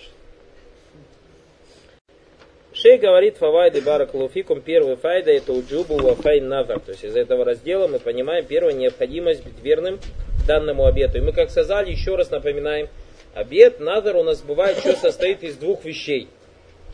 [2.72, 6.80] Шей говорит фавайды баракулуфикум, первый файда это уджубу вафайн назар.
[6.80, 10.00] То есть из этого раздела мы понимаем первую необходимость быть верным
[10.48, 11.18] данному обету.
[11.18, 12.88] И мы, как сказали, еще раз напоминаем,
[13.34, 16.30] обет назар у нас бывает, что состоит из двух вещей.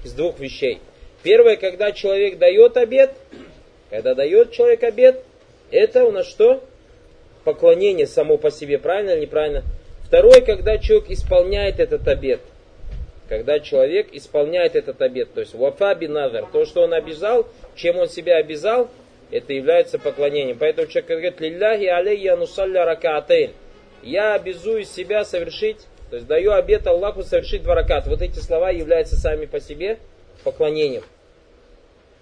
[0.04, 0.80] Из двух вещей.
[1.22, 3.14] Первое, когда человек дает обед,
[3.90, 5.24] когда дает человек обед,
[5.76, 6.64] это у нас что?
[7.44, 9.64] Поклонение само по себе, правильно или неправильно?
[10.06, 12.40] Второе, когда человек исполняет этот обед.
[13.28, 18.08] Когда человек исполняет этот обед, то есть вафа биназар, то, что он обязал, чем он
[18.08, 18.90] себя обязал,
[19.32, 20.58] это является поклонением.
[20.60, 23.52] Поэтому человек говорит, лилляхи алейя нусалля ракаатейн.
[24.04, 28.10] Я обязую себя совершить, то есть даю обет Аллаху совершить два раката.
[28.10, 29.98] Вот эти слова являются сами по себе
[30.44, 31.04] поклонением.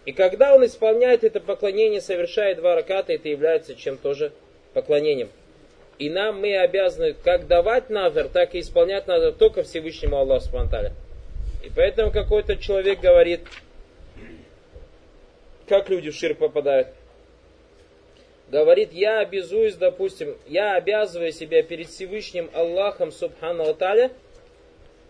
[0.05, 4.33] И когда он исполняет это поклонение, совершает два раката, это является чем тоже
[4.73, 5.29] поклонением.
[5.99, 10.91] И нам мы обязаны как давать назар, так и исполнять назар только Всевышнему Аллаху Субтитры.
[11.63, 13.41] И поэтому какой-то человек говорит,
[15.67, 16.89] как люди в ширк попадают.
[18.49, 24.11] Говорит, я обязуюсь, допустим, я обязываю себя перед Всевышним Аллахом Субхану Аталя,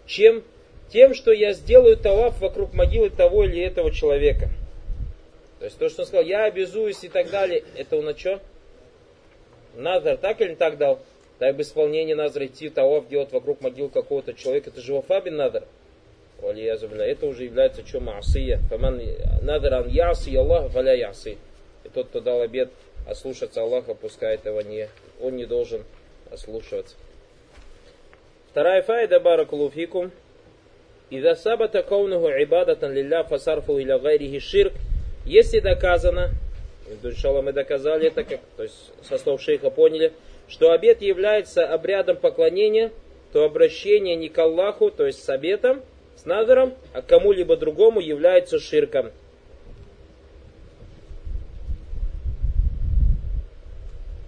[0.06, 0.44] чем
[0.90, 4.50] тем, что я сделаю талаф вокруг могилы того или этого человека.
[5.64, 8.42] То есть то, что он сказал, я обязуюсь и так далее, это он на что?
[9.76, 11.00] Назар так или не так дал?
[11.40, 15.64] Так бы исполнение Назара идти талаф делать вокруг могил какого-то человека, это же вафабин Назар.
[16.42, 18.60] Это уже является что маасия.
[18.70, 19.02] Фаман
[19.42, 21.38] надаран яси Аллах валя яси.
[21.86, 22.70] И тот, кто дал обед
[23.08, 24.90] ослушаться Аллаха, пускай этого не,
[25.22, 25.86] он не должен
[26.30, 26.98] ослушиваться.
[28.52, 30.12] Вторая файда баракулуфикум.
[31.10, 34.74] Ида сабата каунуху ибадатан лилля фасарфу иля гайрихи ширк.
[35.26, 36.32] Если доказано,
[37.02, 40.12] иншалла мы доказали это, как, то есть со слов шейха поняли,
[40.48, 42.92] что обед является обрядом поклонения,
[43.32, 45.82] то обращение не к Аллаху, то есть с обетом,
[46.16, 49.12] с надером, а к кому-либо другому является ширком.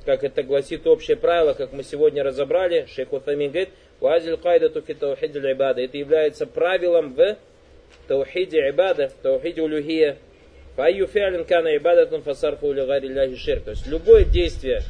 [0.05, 3.69] Как это гласит общее правило, как мы сегодня разобрали, шейх Утамин говорит,
[3.99, 5.81] «Вазиль таухид ибада».
[5.81, 7.37] Это является правилом в
[8.07, 10.17] таухиде ибада, в таухиде улюхия,
[10.75, 13.61] Файю фиалин кана ибадатун фасарфу ляхи шир.
[13.61, 14.81] То есть любое действие,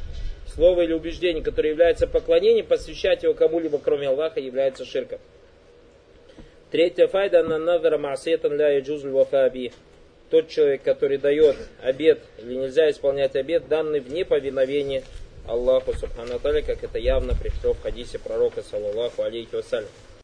[0.53, 5.19] слово или убеждение, которое является поклонением, посвящать его кому-либо, кроме Аллаха, является ширком.
[6.71, 9.71] Третья файда на надара масетан ля яджузль вафаби.
[10.31, 15.03] Тот человек, который дает обед или нельзя исполнять обед, данный в неповиновении
[15.47, 19.88] Аллаху Субхану как это явно пришло в хадисе пророка, саллаллаху алейхи вассалям.